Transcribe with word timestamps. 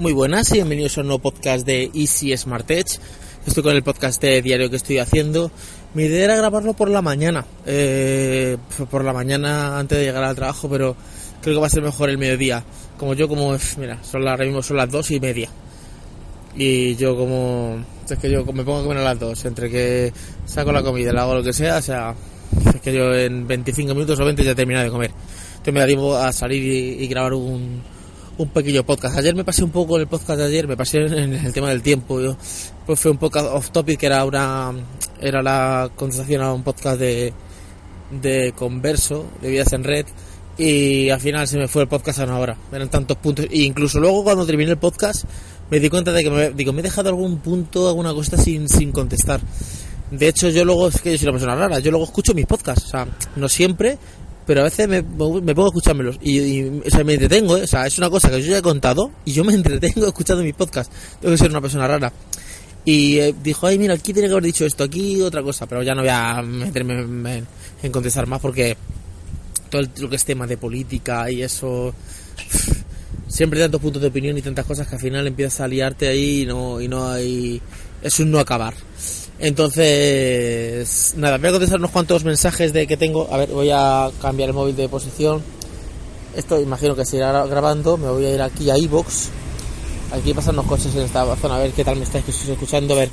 Muy 0.00 0.14
buenas 0.14 0.50
y 0.52 0.54
bienvenidos 0.54 0.96
a 0.96 1.02
un 1.02 1.08
nuevo 1.08 1.20
podcast 1.20 1.66
de 1.66 1.90
Easy 1.92 2.34
Smart 2.34 2.70
Edge. 2.70 2.98
Estoy 3.46 3.62
con 3.62 3.76
el 3.76 3.82
podcast 3.82 4.18
de 4.22 4.40
diario 4.40 4.70
que 4.70 4.76
estoy 4.76 4.96
haciendo. 4.96 5.50
Mi 5.92 6.04
idea 6.04 6.24
era 6.24 6.36
grabarlo 6.36 6.72
por 6.72 6.88
la 6.88 7.02
mañana, 7.02 7.44
eh, 7.66 8.56
por 8.90 9.04
la 9.04 9.12
mañana 9.12 9.78
antes 9.78 9.98
de 9.98 10.04
llegar 10.04 10.24
al 10.24 10.34
trabajo, 10.34 10.70
pero 10.70 10.96
creo 11.42 11.56
que 11.56 11.60
va 11.60 11.66
a 11.66 11.70
ser 11.70 11.82
mejor 11.82 12.08
el 12.08 12.16
mediodía. 12.16 12.64
Como 12.96 13.12
yo, 13.12 13.28
como, 13.28 13.54
mira, 13.76 14.02
son 14.02 14.26
ahora 14.26 14.46
mismo 14.46 14.62
son 14.62 14.78
las 14.78 14.90
dos 14.90 15.10
y 15.10 15.20
media. 15.20 15.50
Y 16.56 16.96
yo 16.96 17.14
como, 17.14 17.84
es 18.08 18.18
que 18.18 18.30
yo 18.30 18.42
me 18.46 18.64
pongo 18.64 18.78
a 18.78 18.82
comer 18.82 18.98
a 19.00 19.04
las 19.04 19.20
dos, 19.20 19.44
entre 19.44 19.68
que 19.68 20.14
saco 20.46 20.72
la 20.72 20.82
comida, 20.82 21.12
la 21.12 21.24
hago 21.24 21.34
lo 21.34 21.42
que 21.42 21.52
sea, 21.52 21.76
o 21.76 21.82
sea, 21.82 22.14
es 22.74 22.80
que 22.80 22.94
yo 22.94 23.14
en 23.14 23.46
25 23.46 23.92
minutos 23.92 24.18
o 24.18 24.24
20 24.24 24.44
ya 24.44 24.52
he 24.52 24.54
terminado 24.54 24.86
de 24.86 24.90
comer. 24.92 25.10
Entonces 25.10 25.74
me 25.74 25.80
da 25.80 25.86
tiempo 25.86 26.16
a 26.16 26.32
salir 26.32 26.62
y, 27.02 27.06
grabar 27.06 27.34
un, 27.34 27.82
un 28.38 28.48
pequeño 28.48 28.84
podcast. 28.84 29.16
Ayer 29.18 29.34
me 29.34 29.44
pasé 29.44 29.64
un 29.64 29.70
poco 29.70 29.96
el 29.98 30.06
podcast 30.06 30.38
de 30.38 30.46
ayer, 30.46 30.68
me 30.68 30.76
pasé 30.76 30.98
en 30.98 31.34
el 31.34 31.52
tema 31.52 31.68
del 31.68 31.82
tiempo. 31.82 32.20
Yo, 32.20 32.36
pues 32.86 32.98
fue 32.98 33.10
un 33.10 33.18
podcast 33.18 33.46
off 33.52 33.70
topic 33.70 33.98
que 33.98 34.06
era 34.06 34.24
una 34.24 34.72
era 35.20 35.42
la 35.42 35.90
contestación 35.94 36.42
a 36.42 36.52
un 36.52 36.62
podcast 36.62 36.98
de, 36.98 37.32
de 38.10 38.52
converso, 38.56 39.26
de 39.40 39.50
vidas 39.50 39.72
en 39.72 39.84
red. 39.84 40.06
Y 40.56 41.08
al 41.10 41.20
final 41.20 41.48
se 41.48 41.58
me 41.58 41.68
fue 41.68 41.82
el 41.82 41.88
podcast 41.88 42.18
a 42.20 42.24
una 42.24 42.38
hora. 42.38 42.56
Eran 42.72 42.90
tantos 42.90 43.16
puntos. 43.16 43.46
E 43.50 43.62
incluso 43.62 44.00
luego 44.00 44.24
cuando 44.24 44.46
terminé 44.46 44.70
el 44.72 44.78
podcast 44.78 45.24
me 45.70 45.78
di 45.78 45.88
cuenta 45.88 46.12
de 46.12 46.22
que 46.24 46.30
me, 46.30 46.50
digo, 46.50 46.72
me 46.72 46.80
he 46.80 46.82
dejado 46.82 47.08
algún 47.08 47.38
punto, 47.38 47.88
alguna 47.88 48.12
cosa 48.12 48.36
sin, 48.36 48.68
sin 48.68 48.90
contestar. 48.92 49.40
De 50.10 50.26
hecho, 50.26 50.48
yo 50.48 50.64
luego, 50.64 50.88
es 50.88 51.00
que 51.00 51.12
yo 51.12 51.18
soy 51.18 51.28
una 51.28 51.32
persona 51.32 51.54
rara, 51.54 51.78
yo 51.78 51.92
luego 51.92 52.04
escucho 52.04 52.34
mis 52.34 52.46
podcasts, 52.46 52.86
o 52.86 52.88
sea, 52.88 53.06
no 53.36 53.48
siempre, 53.48 53.96
pero 54.50 54.62
a 54.62 54.64
veces 54.64 54.88
me, 54.88 55.00
me 55.00 55.54
pongo 55.54 55.66
a 55.66 55.68
escuchármelos 55.68 56.18
y, 56.20 56.62
me 57.04 57.14
entretengo, 57.14 57.56
¿eh? 57.56 57.62
o 57.62 57.66
sea, 57.68 57.86
es 57.86 57.96
una 57.98 58.10
cosa 58.10 58.28
que 58.30 58.42
yo 58.42 58.50
ya 58.50 58.58
he 58.58 58.62
contado 58.62 59.12
y 59.24 59.30
yo 59.30 59.44
me 59.44 59.54
entretengo 59.54 60.08
escuchando 60.08 60.42
mis 60.42 60.54
podcasts. 60.54 60.92
Tengo 61.20 61.30
que 61.32 61.38
ser 61.38 61.50
una 61.50 61.60
persona 61.60 61.86
rara. 61.86 62.12
Y 62.84 63.18
eh, 63.18 63.32
dijo, 63.44 63.68
ay, 63.68 63.78
mira, 63.78 63.94
aquí 63.94 64.12
tiene 64.12 64.26
que 64.26 64.32
haber 64.32 64.42
dicho 64.42 64.66
esto, 64.66 64.82
aquí 64.82 65.22
otra 65.22 65.44
cosa, 65.44 65.66
pero 65.66 65.84
ya 65.84 65.94
no 65.94 66.00
voy 66.00 66.10
a 66.10 66.42
meterme 66.42 67.44
en, 67.80 67.92
contestar 67.92 68.26
más 68.26 68.40
porque 68.40 68.76
todo 69.68 69.82
lo 69.98 70.10
que 70.10 70.16
es 70.16 70.24
tema 70.24 70.48
de 70.48 70.56
política 70.56 71.30
y 71.30 71.42
eso 71.42 71.94
siempre 73.28 73.60
hay 73.60 73.66
tantos 73.66 73.80
puntos 73.80 74.02
de 74.02 74.08
opinión 74.08 74.36
y 74.36 74.42
tantas 74.42 74.66
cosas 74.66 74.88
que 74.88 74.96
al 74.96 75.00
final 75.00 75.28
empiezas 75.28 75.60
a 75.60 75.68
liarte 75.68 76.08
ahí 76.08 76.42
y 76.42 76.46
no, 76.46 76.80
y 76.80 76.88
no 76.88 77.08
hay... 77.08 77.62
es 78.02 78.18
un 78.18 78.32
no 78.32 78.40
acabar. 78.40 78.74
Entonces, 79.40 81.14
nada, 81.16 81.38
voy 81.38 81.48
a 81.48 81.52
contestar 81.52 81.78
unos 81.78 81.90
cuantos 81.90 82.24
mensajes 82.24 82.74
de 82.74 82.86
que 82.86 82.98
tengo. 82.98 83.26
A 83.32 83.38
ver, 83.38 83.48
voy 83.48 83.70
a 83.72 84.10
cambiar 84.20 84.50
el 84.50 84.54
móvil 84.54 84.76
de 84.76 84.86
posición. 84.88 85.42
Esto 86.36 86.60
imagino 86.60 86.94
que 86.94 87.06
seguirá 87.06 87.46
grabando. 87.46 87.96
Me 87.96 88.10
voy 88.10 88.26
a 88.26 88.34
ir 88.34 88.42
aquí 88.42 88.70
a 88.70 88.76
iBox. 88.76 89.30
Aquí 90.12 90.34
pasan 90.34 90.56
los 90.56 90.66
coches 90.66 90.94
en 90.94 91.02
esta 91.02 91.24
zona. 91.36 91.56
A 91.56 91.58
ver 91.60 91.72
qué 91.72 91.84
tal 91.84 91.96
me 91.96 92.04
estáis 92.04 92.24
escuchando. 92.28 92.92
A 92.94 92.98
ver. 92.98 93.10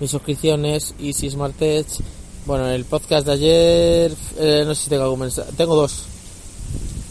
Mis 0.00 0.10
suscripciones, 0.10 0.94
Easy 1.00 1.30
Smart 1.30 1.60
Edge. 1.62 2.02
Bueno, 2.44 2.68
el 2.68 2.84
podcast 2.84 3.26
de 3.26 3.32
ayer. 3.32 4.12
Eh, 4.36 4.64
no 4.66 4.74
sé 4.74 4.84
si 4.84 4.90
tengo 4.90 5.04
algún 5.04 5.20
mensaje. 5.20 5.50
Tengo 5.56 5.76
dos. 5.76 6.04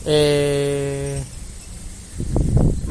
Eh 0.06 0.87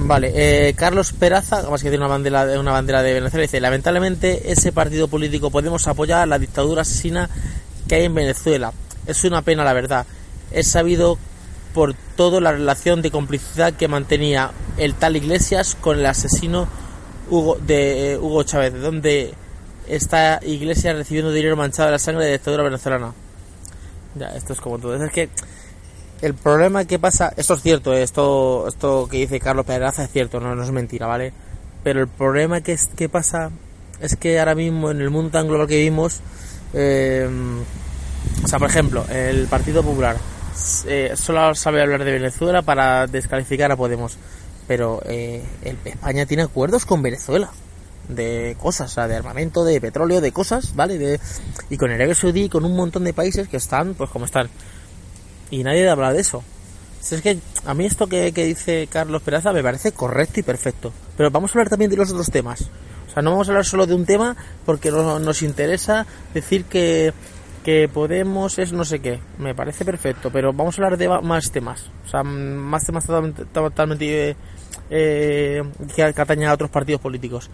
Vale, 0.07 0.31
eh, 0.37 0.75
Carlos 0.75 1.13
Peraza, 1.13 1.69
más 1.69 1.83
que 1.83 1.89
tiene 1.89 2.05
una 2.05 2.15
bandera, 2.15 2.61
una 2.61 2.71
bandera 2.71 3.03
de 3.03 3.13
Venezuela, 3.13 3.43
dice, 3.43 3.61
lamentablemente 3.61 4.53
ese 4.53 4.71
partido 4.71 5.09
político 5.09 5.51
podemos 5.51 5.89
apoyar 5.89 6.29
la 6.29 6.39
dictadura 6.39 6.83
asesina 6.83 7.29
que 7.89 7.97
hay 7.97 8.05
en 8.05 8.15
Venezuela. 8.15 8.73
Es 9.09 9.25
una 9.25 9.43
pena, 9.43 9.65
la 9.65 9.73
verdad. 9.73 10.07
Es 10.53 10.69
sabido 10.69 11.19
por 11.75 11.95
todo 12.15 12.41
la 12.41 12.53
relación 12.53 13.03
de 13.03 13.11
complicidad 13.11 13.73
que 13.73 13.89
mantenía 13.89 14.53
el 14.77 14.95
tal 14.95 15.17
Iglesias 15.17 15.77
con 15.81 15.99
el 15.99 16.07
asesino 16.07 16.69
Hugo, 17.29 17.59
de 17.61 18.13
eh, 18.13 18.19
Hugo 18.19 18.45
Chávez, 18.45 18.81
donde 18.81 19.35
está 19.89 20.39
Iglesias 20.45 20.95
recibiendo 20.95 21.33
dinero 21.33 21.57
manchado 21.57 21.89
de 21.89 21.93
la 21.93 21.99
sangre 21.99 22.25
de 22.25 22.31
la 22.31 22.37
dictadura 22.37 22.63
venezolana. 22.63 23.13
Ya, 24.15 24.29
esto 24.37 24.53
es 24.53 24.61
como 24.61 24.79
todo. 24.79 24.95
Es 24.95 25.11
que 25.11 25.31
el 26.23 26.35
problema 26.35 26.85
que 26.85 26.99
pasa, 26.99 27.33
esto 27.37 27.55
es 27.55 27.63
cierto, 27.63 27.93
eh, 27.93 28.03
esto, 28.03 28.67
esto 28.69 29.09
que 29.11 29.19
dice 29.19 29.41
Carlos 29.41 29.67
Pedraza 29.67 30.05
es 30.05 30.11
cierto, 30.11 30.41
no, 30.41 30.55
no 30.55 30.63
es 30.63 30.71
mentira, 30.71 31.07
¿vale? 31.07 31.33
Pero 31.83 32.01
el 32.01 32.09
problema 32.09 32.61
que, 32.61 32.73
es, 32.73 32.89
que 32.97 33.09
pasa 33.09 33.51
es 34.01 34.17
que 34.17 34.39
ahora 34.39 34.55
mismo 34.55 34.91
en 34.91 35.01
el 35.01 35.11
mundo 35.11 35.31
tan 35.31 35.47
global 35.47 35.67
que 35.67 35.77
vivimos, 35.77 36.21
eh, 36.75 37.29
o 38.43 38.49
sea, 38.49 38.59
por 38.59 38.69
ejemplo, 38.69 39.05
el 39.11 39.47
Partido 39.47 39.83
Popular 39.83 40.17
eh, 40.87 41.13
solo 41.17 41.55
sabe 41.55 41.83
hablar 41.83 42.03
de 42.05 42.13
Venezuela 42.13 42.63
para 42.63 43.07
descalificar 43.07 43.71
a 43.71 43.77
Podemos, 43.77 44.17
pero 44.67 45.01
el, 45.05 45.43
España 45.85 46.27
tiene 46.27 46.43
acuerdos 46.43 46.87
con 46.87 47.03
Venezuela 47.03 47.51
de 48.09 48.57
cosas, 48.61 48.91
o 48.91 48.95
sea, 48.95 49.09
de 49.09 49.17
armamento, 49.17 49.65
de 49.65 49.81
petróleo, 49.81 50.21
de 50.21 50.33
cosas, 50.33 50.75
¿vale? 50.75 50.99
De, 50.99 51.21
y 51.71 51.77
con 51.77 51.91
Arabia 51.91 52.15
Saudí, 52.15 52.49
con 52.49 52.65
un 52.65 52.75
montón 52.77 53.05
de 53.05 53.13
países 53.13 53.49
que 53.49 53.57
están, 53.57 53.95
pues 53.95 54.11
como 54.11 54.25
están 54.25 54.49
y 55.51 55.63
nadie 55.63 55.89
habla 55.89 56.13
de 56.13 56.21
eso. 56.21 56.43
es 57.11 57.21
que 57.23 57.39
a 57.65 57.75
mí 57.75 57.87
esto 57.87 58.07
que, 58.07 58.31
dice 58.33 58.89
Carlos 58.91 59.23
Peraza 59.23 59.53
me 59.53 59.63
parece 59.63 59.93
correcto 59.93 60.41
y 60.41 60.43
perfecto. 60.43 60.93
Pero 61.17 61.31
vamos 61.31 61.51
a 61.51 61.55
hablar 61.55 61.69
también 61.69 61.91
de 61.91 61.97
los 61.97 62.11
otros 62.11 62.31
temas. 62.31 62.63
O 63.09 63.13
sea, 63.13 63.23
no 63.23 63.31
vamos 63.31 63.49
a 63.49 63.53
hablar 63.53 63.65
solo 63.65 63.87
de 63.87 63.95
un 63.95 64.05
tema 64.05 64.37
porque 64.65 64.91
no, 64.91 65.19
nos 65.19 65.43
interesa 65.43 66.07
decir 66.35 66.65
que, 66.65 67.13
que 67.65 67.89
Podemos 67.89 68.59
es 68.59 68.73
no 68.73 68.85
sé 68.85 69.01
qué. 69.01 69.21
Me 69.39 69.55
parece 69.55 69.85
perfecto, 69.85 70.31
pero 70.31 70.53
vamos 70.53 70.79
a 70.79 70.83
hablar 70.83 70.99
de 70.99 71.09
más 71.09 71.51
temas. 71.51 71.87
O 72.07 72.09
sea, 72.09 72.23
más 72.23 72.85
temas 72.85 73.07
totalmente, 73.07 73.45
totalmente 73.47 74.37
eh, 74.91 75.63
que 75.95 76.03
atañen 76.03 76.49
a 76.49 76.55
otros 76.55 76.71
partidos 76.71 77.01
políticos. 77.01 77.51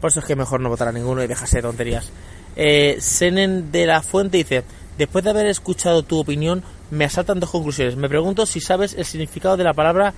Por 0.00 0.10
eso 0.10 0.20
es 0.20 0.26
que 0.26 0.34
mejor 0.34 0.60
no 0.60 0.68
votar 0.68 0.88
a 0.88 0.92
ninguno 0.92 1.22
y 1.22 1.26
dejarse 1.26 1.56
de 1.56 1.62
tonterías. 1.62 2.10
Eh, 2.56 2.96
Senen 3.00 3.70
de 3.70 3.86
la 3.86 4.02
Fuente 4.02 4.38
dice, 4.38 4.64
después 4.96 5.24
de 5.24 5.30
haber 5.30 5.46
escuchado 5.46 6.02
tu 6.02 6.18
opinión, 6.18 6.62
me 6.90 7.04
asaltan 7.04 7.40
dos 7.40 7.50
conclusiones. 7.50 7.96
Me 7.96 8.08
pregunto 8.08 8.46
si 8.46 8.60
sabes 8.60 8.94
el 8.94 9.04
significado 9.04 9.56
de 9.56 9.64
la 9.64 9.74
palabra 9.74 10.14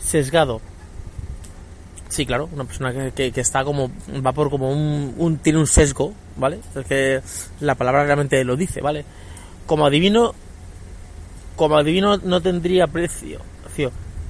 sesgado. 0.00 0.60
Sí, 2.08 2.26
claro, 2.26 2.48
una 2.52 2.64
persona 2.64 2.92
que, 3.12 3.32
que, 3.32 3.40
está 3.40 3.64
como, 3.64 3.90
va 4.24 4.32
por 4.32 4.50
como 4.50 4.70
un, 4.70 5.38
tiene 5.42 5.58
un 5.58 5.66
sesgo, 5.66 6.12
¿vale? 6.36 6.60
Es 6.76 6.86
que 6.86 7.22
la 7.60 7.74
palabra 7.74 8.04
realmente 8.04 8.44
lo 8.44 8.54
dice, 8.54 8.82
¿vale? 8.82 9.04
Como 9.66 9.86
adivino, 9.86 10.34
como 11.56 11.76
adivino 11.76 12.18
no 12.18 12.40
tendría 12.42 12.86
precio. 12.86 13.40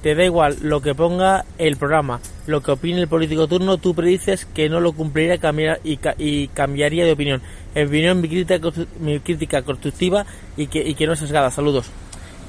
Te 0.03 0.15
da 0.15 0.25
igual 0.25 0.57
lo 0.61 0.81
que 0.81 0.93
ponga 0.93 1.45
el 1.57 1.77
programa, 1.77 2.19
lo 2.45 2.61
que 2.61 2.71
opine 2.71 2.99
el 2.99 3.07
político 3.07 3.47
turno, 3.47 3.77
tú 3.77 3.95
predices 3.95 4.45
que 4.45 4.67
no 4.67 4.81
lo 4.81 4.91
cumpliría 4.91 5.39
y, 5.81 5.97
y 6.17 6.47
cambiaría 6.49 7.05
de 7.05 7.13
opinión. 7.13 7.41
En 7.73 7.87
opinión, 7.87 8.19
mi 8.19 8.27
crítica, 8.27 8.59
mi 8.99 9.21
crítica 9.21 9.61
constructiva 9.61 10.25
y 10.57 10.67
que, 10.67 10.79
y 10.81 10.93
que 10.93 11.07
no 11.07 11.13
es 11.13 11.19
sesgada. 11.19 11.49
Saludos. 11.51 11.85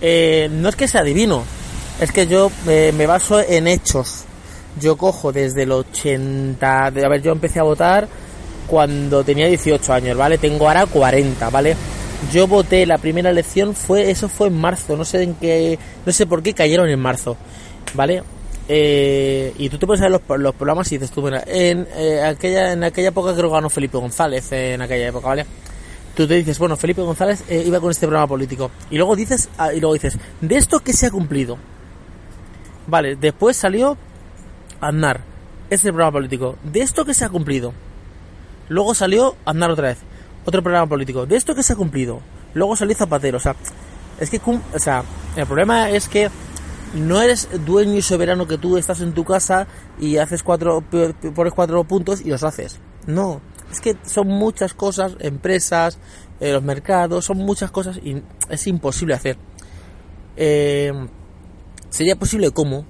Eh, 0.01 0.49
no 0.51 0.69
es 0.69 0.75
que 0.75 0.89
sea 0.89 1.05
divino, 1.05 1.45
es 2.01 2.11
que 2.11 2.27
yo 2.27 2.51
me 2.67 3.07
baso 3.07 3.41
en 3.41 3.69
hechos. 3.69 4.25
Yo 4.81 4.97
cojo 4.97 5.31
desde 5.31 5.63
el 5.63 5.71
80, 5.71 6.91
de, 6.91 7.05
a 7.05 7.09
ver, 7.09 7.23
yo 7.23 7.31
empecé 7.31 7.61
a 7.61 7.63
votar 7.63 8.09
cuando 8.67 9.23
tenía 9.23 9.47
18 9.47 9.93
años, 9.93 10.17
¿vale? 10.17 10.39
Tengo 10.39 10.67
ahora 10.67 10.87
40, 10.87 11.51
¿vale? 11.51 11.77
Yo 12.33 12.47
voté 12.47 12.87
la 12.87 12.99
primera 12.99 13.31
elección 13.31 13.75
fue 13.75 14.11
eso 14.11 14.29
fue 14.29 14.49
en 14.49 14.61
marzo, 14.61 14.97
no 14.97 15.05
sé 15.05 15.23
en 15.23 15.35
qué, 15.35 15.79
no 16.05 16.13
sé 16.13 16.27
por 16.27 16.43
qué 16.43 16.55
cayeron 16.55 16.89
en 16.89 16.99
marzo, 16.99 17.37
¿vale? 17.95 18.23
Eh, 18.67 19.53
y 19.59 19.69
tú 19.69 19.79
te 19.79 19.87
puedes 19.87 20.01
ver 20.01 20.11
los, 20.11 20.23
los 20.39 20.55
programas 20.55 20.91
y 20.91 20.97
dices 20.97 21.11
tú, 21.11 21.27
en, 21.29 21.87
eh, 21.97 22.23
aquella, 22.23 22.73
en 22.73 22.83
aquella 22.83 23.09
época 23.09 23.35
creo 23.35 23.51
que 23.51 23.55
ganó 23.55 23.69
Felipe 23.69 23.99
González, 23.99 24.51
en 24.53 24.81
aquella 24.81 25.09
época, 25.09 25.29
¿vale? 25.29 25.47
Tú 26.15 26.29
te 26.29 26.35
dices, 26.35 26.59
bueno, 26.59 26.77
Felipe 26.77 27.03
González 27.03 27.43
eh, 27.49 27.65
iba 27.67 27.81
con 27.81 27.91
este 27.91 28.07
programa 28.07 28.29
político. 28.29 28.71
Y 28.89 28.97
luego 28.97 29.17
dices, 29.17 29.49
ah, 29.59 29.73
y 29.73 29.81
luego 29.81 29.95
dices, 29.95 30.17
de 30.41 30.57
esto 30.57 30.79
que 30.81 30.93
se 30.93 31.07
ha 31.07 31.11
cumplido. 31.11 31.59
Vale, 32.87 33.17
después 33.17 33.57
salió 33.57 33.99
Aznar, 34.81 35.23
este 35.71 35.89
programa 35.89 36.13
político. 36.13 36.57
De 36.63 36.83
esto 36.83 37.05
que 37.05 37.15
se 37.15 37.25
ha 37.25 37.29
cumplido. 37.29 37.75
Luego 38.69 38.95
salió 38.95 39.35
Aznar 39.45 39.73
otra 39.73 39.89
vez, 39.89 39.99
otro 40.45 40.63
programa 40.63 40.89
político. 40.89 41.27
De 41.27 41.37
esto 41.37 41.55
que 41.55 41.63
se 41.63 41.73
ha 41.73 41.77
cumplido. 41.77 42.21
Luego 42.55 42.77
salió 42.77 42.95
Zapatero, 42.95 43.39
o 43.39 43.41
sea, 43.41 43.57
es 44.21 44.31
que, 44.31 44.41
o 44.45 44.79
sea, 44.79 45.03
el 45.37 45.47
problema 45.47 45.91
es 45.91 46.09
que 46.09 46.31
no 46.95 47.21
eres 47.21 47.49
dueño 47.65 47.95
y 47.95 48.03
soberano 48.03 48.47
que 48.47 48.59
tú 48.59 48.77
estás 48.77 49.01
en 49.01 49.13
tu 49.13 49.25
casa 49.25 49.67
y 49.99 50.19
haces 50.19 50.43
cuatro, 50.43 50.83
pones 51.35 51.53
cuatro 51.53 51.83
puntos 51.85 52.21
y 52.21 52.31
los 52.31 52.45
haces. 52.45 52.79
No, 53.07 53.41
es 53.71 53.81
que 53.81 53.97
son 54.07 54.29
muchas 54.29 54.75
cosas, 54.75 55.17
empresas, 55.19 55.99
eh, 56.41 56.53
los 56.53 56.63
mercados, 56.63 57.25
son 57.25 57.39
muchas 57.39 57.71
cosas 57.71 57.97
y 57.97 58.23
es 58.49 58.67
imposible 58.67 59.15
hacer. 59.15 59.37
Eh, 60.37 60.93
sería 61.91 62.17
posible 62.17 62.51
cómo 62.53 62.87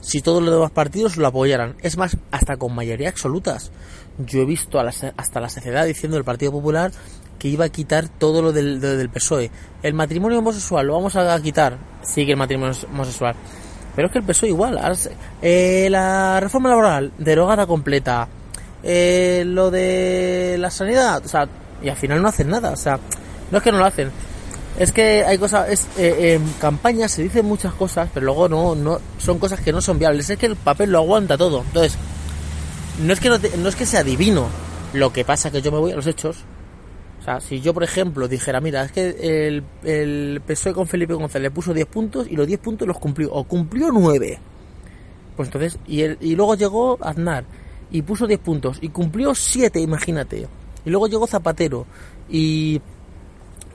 si 0.00 0.20
todos 0.20 0.42
los 0.42 0.52
demás 0.52 0.70
partidos 0.70 1.16
lo 1.16 1.26
apoyaran. 1.26 1.76
Es 1.80 1.96
más, 1.96 2.16
hasta 2.30 2.56
con 2.56 2.74
mayoría 2.74 3.08
absolutas. 3.08 3.72
Yo 4.18 4.42
he 4.42 4.44
visto 4.44 4.80
hasta 4.80 5.40
la 5.40 5.48
sociedad 5.48 5.86
diciendo 5.86 6.16
el 6.16 6.24
Partido 6.24 6.52
Popular 6.52 6.90
que 7.38 7.48
iba 7.48 7.64
a 7.64 7.68
quitar 7.68 8.08
todo 8.08 8.42
lo 8.42 8.52
del, 8.52 9.10
PSOE. 9.12 9.50
El 9.82 9.94
matrimonio 9.94 10.40
homosexual 10.40 10.86
lo 10.86 10.94
vamos 10.94 11.14
a 11.16 11.40
quitar. 11.40 11.78
Sigue 12.02 12.32
el 12.32 12.38
matrimonio 12.38 12.76
homosexual. 12.92 13.34
Pero 13.94 14.06
es 14.06 14.12
que 14.12 14.18
el 14.18 14.24
PSOE 14.24 14.48
igual. 14.48 14.80
Eh, 15.40 15.88
la 15.90 16.40
reforma 16.40 16.68
laboral 16.68 17.12
derogada 17.18 17.66
completa. 17.66 18.28
Eh, 18.82 19.44
lo 19.46 19.70
de 19.70 20.56
la 20.58 20.70
sanidad, 20.70 21.24
o 21.24 21.28
sea, 21.28 21.48
y 21.82 21.88
al 21.88 21.96
final 21.96 22.22
no 22.22 22.28
hacen 22.28 22.48
nada. 22.48 22.72
O 22.72 22.76
sea, 22.76 22.98
no 23.50 23.58
es 23.58 23.64
que 23.64 23.72
no 23.72 23.78
lo 23.78 23.84
hacen. 23.84 24.10
Es 24.78 24.92
que 24.92 25.24
hay 25.24 25.38
cosas, 25.38 25.68
es, 25.68 25.86
eh, 25.96 26.34
en 26.34 26.52
campaña 26.60 27.08
se 27.08 27.22
dicen 27.22 27.44
muchas 27.44 27.72
cosas, 27.74 28.08
pero 28.14 28.26
luego 28.26 28.48
no, 28.48 28.76
no, 28.76 29.00
son 29.18 29.40
cosas 29.40 29.60
que 29.60 29.72
no 29.72 29.80
son 29.80 29.98
viables. 29.98 30.30
Es 30.30 30.38
que 30.38 30.46
el 30.46 30.56
papel 30.56 30.92
lo 30.92 30.98
aguanta 30.98 31.36
todo. 31.36 31.62
Entonces, 31.62 31.98
no 33.00 33.12
es 33.12 33.20
que 33.20 33.28
no, 33.28 33.38
no 33.58 33.68
es 33.68 33.76
que 33.76 33.86
sea. 33.86 34.04
Lo 34.94 35.12
que 35.12 35.24
pasa 35.24 35.50
que 35.50 35.60
yo 35.60 35.70
me 35.70 35.78
voy 35.78 35.92
a 35.92 35.96
los 35.96 36.06
hechos 36.06 36.44
si 37.40 37.60
yo, 37.60 37.74
por 37.74 37.84
ejemplo, 37.84 38.26
dijera, 38.26 38.60
mira, 38.60 38.84
es 38.84 38.92
que 38.92 39.08
el, 39.20 39.62
el 39.84 40.40
PSOE 40.46 40.72
con 40.72 40.86
Felipe 40.86 41.14
González 41.14 41.50
le 41.50 41.50
puso 41.50 41.74
10 41.74 41.86
puntos 41.86 42.26
y 42.28 42.36
los 42.36 42.46
10 42.46 42.60
puntos 42.60 42.88
los 42.88 42.98
cumplió, 42.98 43.32
o 43.32 43.44
cumplió 43.44 43.90
9. 43.92 44.38
Pues 45.36 45.48
entonces, 45.48 45.78
y, 45.86 46.02
y 46.02 46.34
luego 46.34 46.54
llegó 46.54 46.98
Aznar 47.02 47.44
y 47.90 48.02
puso 48.02 48.26
10 48.26 48.40
puntos 48.40 48.78
y 48.80 48.88
cumplió 48.88 49.34
7, 49.34 49.78
imagínate. 49.80 50.48
Y 50.84 50.90
luego 50.90 51.06
llegó 51.06 51.26
Zapatero 51.26 51.86
y 52.30 52.80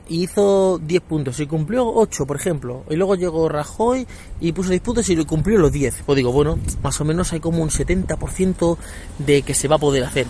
hizo 0.10 0.80
10 0.80 1.02
puntos 1.04 1.40
y 1.40 1.48
cumplió 1.48 1.88
8, 1.88 2.26
por 2.26 2.36
ejemplo. 2.36 2.84
Y 2.90 2.96
luego 2.96 3.16
llegó 3.16 3.50
Rajoy 3.50 4.08
y 4.40 4.52
puso 4.52 4.70
10 4.70 4.82
puntos 4.82 5.10
y 5.10 5.26
cumplió 5.26 5.58
los 5.60 5.72
10. 5.72 6.04
Pues 6.06 6.18
digo, 6.18 6.32
bueno, 6.32 6.58
más 6.82 7.00
o 7.02 7.06
menos 7.06 7.34
hay 7.34 7.40
como 7.40 7.62
un 7.62 7.70
70% 7.70 8.78
de 9.20 9.42
que 9.42 9.54
se 9.54 9.68
va 9.68 9.78
a 9.78 9.80
poder 9.80 10.04
hacer. 10.04 10.28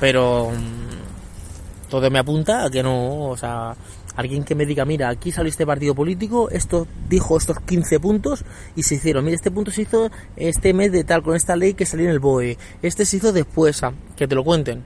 Pero 0.00 0.50
todo 1.92 2.10
me 2.10 2.18
apunta 2.18 2.64
a 2.64 2.70
que 2.70 2.82
no, 2.82 3.28
o 3.28 3.36
sea, 3.36 3.76
alguien 4.16 4.44
que 4.44 4.54
me 4.54 4.64
diga, 4.64 4.86
mira, 4.86 5.10
aquí 5.10 5.30
salió 5.30 5.50
este 5.50 5.66
partido 5.66 5.94
político, 5.94 6.48
esto 6.48 6.86
dijo 7.06 7.36
estos 7.36 7.60
15 7.60 8.00
puntos 8.00 8.46
y 8.74 8.82
se 8.82 8.94
hicieron, 8.94 9.24
mira, 9.24 9.36
este 9.36 9.50
punto 9.50 9.70
se 9.70 9.82
hizo 9.82 10.10
este 10.36 10.72
mes 10.72 10.90
de 10.90 11.04
tal, 11.04 11.22
con 11.22 11.36
esta 11.36 11.54
ley 11.54 11.74
que 11.74 11.84
salió 11.84 12.06
en 12.06 12.12
el 12.12 12.18
BOE, 12.18 12.56
este 12.80 13.04
se 13.04 13.18
hizo 13.18 13.30
después, 13.30 13.82
a, 13.82 13.92
que 14.16 14.26
te 14.26 14.34
lo 14.34 14.42
cuenten, 14.42 14.82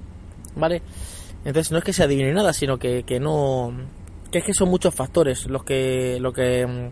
¿vale? 0.56 0.82
Entonces 1.44 1.70
no 1.70 1.78
es 1.78 1.84
que 1.84 1.92
se 1.92 2.02
adivine 2.02 2.32
nada, 2.32 2.52
sino 2.52 2.76
que, 2.76 3.04
que 3.04 3.20
no, 3.20 3.72
que 4.30 4.38
es 4.38 4.44
que 4.44 4.54
son 4.54 4.68
muchos 4.68 4.94
factores 4.94 5.46
los 5.46 5.64
que, 5.64 6.18
lo 6.20 6.32
que, 6.32 6.90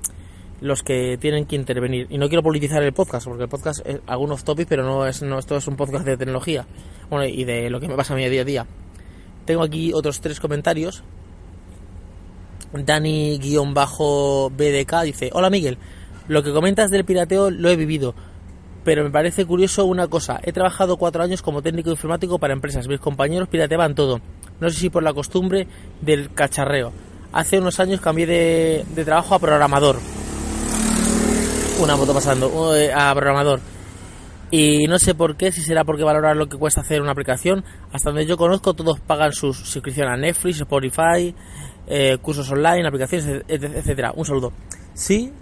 los 0.61 0.83
que 0.83 1.19
tienen 1.21 1.47
que 1.47 1.57
intervenir. 1.57 2.07
Y 2.11 2.19
no 2.19 2.29
quiero 2.29 2.43
politizar 2.43 2.83
el 2.83 2.93
podcast, 2.93 3.27
porque 3.27 3.45
el 3.45 3.49
podcast 3.49 3.87
es 3.87 4.01
algunos 4.07 4.45
topics, 4.45 4.69
pero 4.69 4.85
no 4.85 5.07
es, 5.07 5.23
no, 5.23 5.39
esto 5.39 5.57
es 5.57 5.67
un 5.67 5.77
podcast 5.77 6.05
de 6.05 6.17
tecnología, 6.17 6.67
bueno, 7.11 7.27
y 7.27 7.45
de 7.45 7.71
lo 7.71 7.81
que 7.81 7.89
me 7.89 7.97
pasa 7.97 8.15
a 8.15 8.17
mí 8.17 8.29
día 8.29 8.43
a 8.43 8.45
día. 8.45 8.67
Tengo 9.45 9.63
aquí 9.63 9.93
otros 9.93 10.21
tres 10.21 10.41
comentarios. 10.41 11.03
Dani-BDK 12.73 13.43
dice, 15.05 15.31
hola 15.33 15.51
Miguel, 15.51 15.79
lo 16.27 16.43
que 16.43 16.53
comentas 16.53 16.91
del 16.91 17.05
pirateo 17.05 17.51
lo 17.51 17.69
he 17.69 17.77
vivido, 17.77 18.15
pero 18.83 19.05
me 19.05 19.11
parece 19.11 19.45
curioso 19.45 19.85
una 19.85 20.09
cosa, 20.09 20.41
he 20.43 20.53
trabajado 20.53 20.97
cuatro 20.97 21.23
años 21.23 21.41
como 21.41 21.63
técnico 21.63 21.91
informático 21.91 22.41
para 22.41 22.53
empresas, 22.53 22.89
mis 22.89 22.99
compañeros 22.99 23.49
pirateaban 23.49 23.95
todo, 23.95 24.21
no 24.59 24.71
sé 24.71 24.81
si 24.81 24.91
por 24.91 25.05
la 25.05 25.13
costumbre 25.13 25.69
del 26.01 26.35
cacharreo. 26.35 26.93
Hace 27.35 27.59
unos 27.59 27.79
años 27.81 28.01
cambié 28.01 28.27
de, 28.27 28.87
de 28.95 29.05
trabajo 29.05 29.35
a 29.35 29.39
programador. 29.39 29.99
Una 31.81 31.97
moto 31.97 32.15
pasando, 32.15 32.75
eh, 32.75 32.91
a 32.95 33.15
programador 33.15 33.61
y 34.57 34.87
no 34.87 35.01
sé 35.01 35.17
por 35.17 35.37
qué, 35.37 35.51
si 35.51 35.63
será 35.63 35.83
porque 35.83 36.05
valorar 36.05 36.37
lo 36.37 36.49
que 36.49 36.57
cuesta 36.57 36.81
hacer 36.81 37.03
una 37.03 37.11
aplicación. 37.11 37.65
Hasta 37.93 38.11
donde 38.11 38.25
yo 38.25 38.37
conozco, 38.37 38.73
todos 38.73 39.01
pagan 39.01 39.33
su 39.33 39.53
suscripción 39.53 40.07
a 40.07 40.17
Netflix, 40.17 40.61
Spotify, 40.61 41.35
eh, 41.89 42.19
cursos 42.23 42.49
online, 42.53 42.87
aplicaciones, 42.87 43.43
etcétera. 43.49 44.13
Un 44.15 44.25
saludo. 44.25 44.53
Sí, 44.95 45.33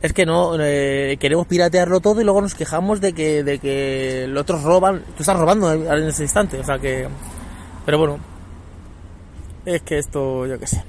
es 0.00 0.12
que 0.12 0.26
no 0.26 0.54
eh, 0.60 1.16
queremos 1.18 1.48
piratearlo 1.48 1.98
todo 1.98 2.20
y 2.20 2.24
luego 2.24 2.40
nos 2.40 2.54
quejamos 2.54 3.00
de 3.00 3.14
que 3.14 3.42
de 3.42 3.58
que 3.58 4.26
los 4.28 4.42
otros 4.42 4.62
roban. 4.62 5.02
Tú 5.16 5.24
estás 5.24 5.36
robando 5.36 5.72
en 5.72 6.06
ese 6.06 6.22
instante, 6.22 6.60
o 6.60 6.64
sea 6.64 6.78
que. 6.78 7.08
Pero 7.84 7.98
bueno, 7.98 8.18
es 9.64 9.82
que 9.82 9.98
esto, 9.98 10.46
yo 10.46 10.58
qué 10.58 10.66
sé. 10.66 10.82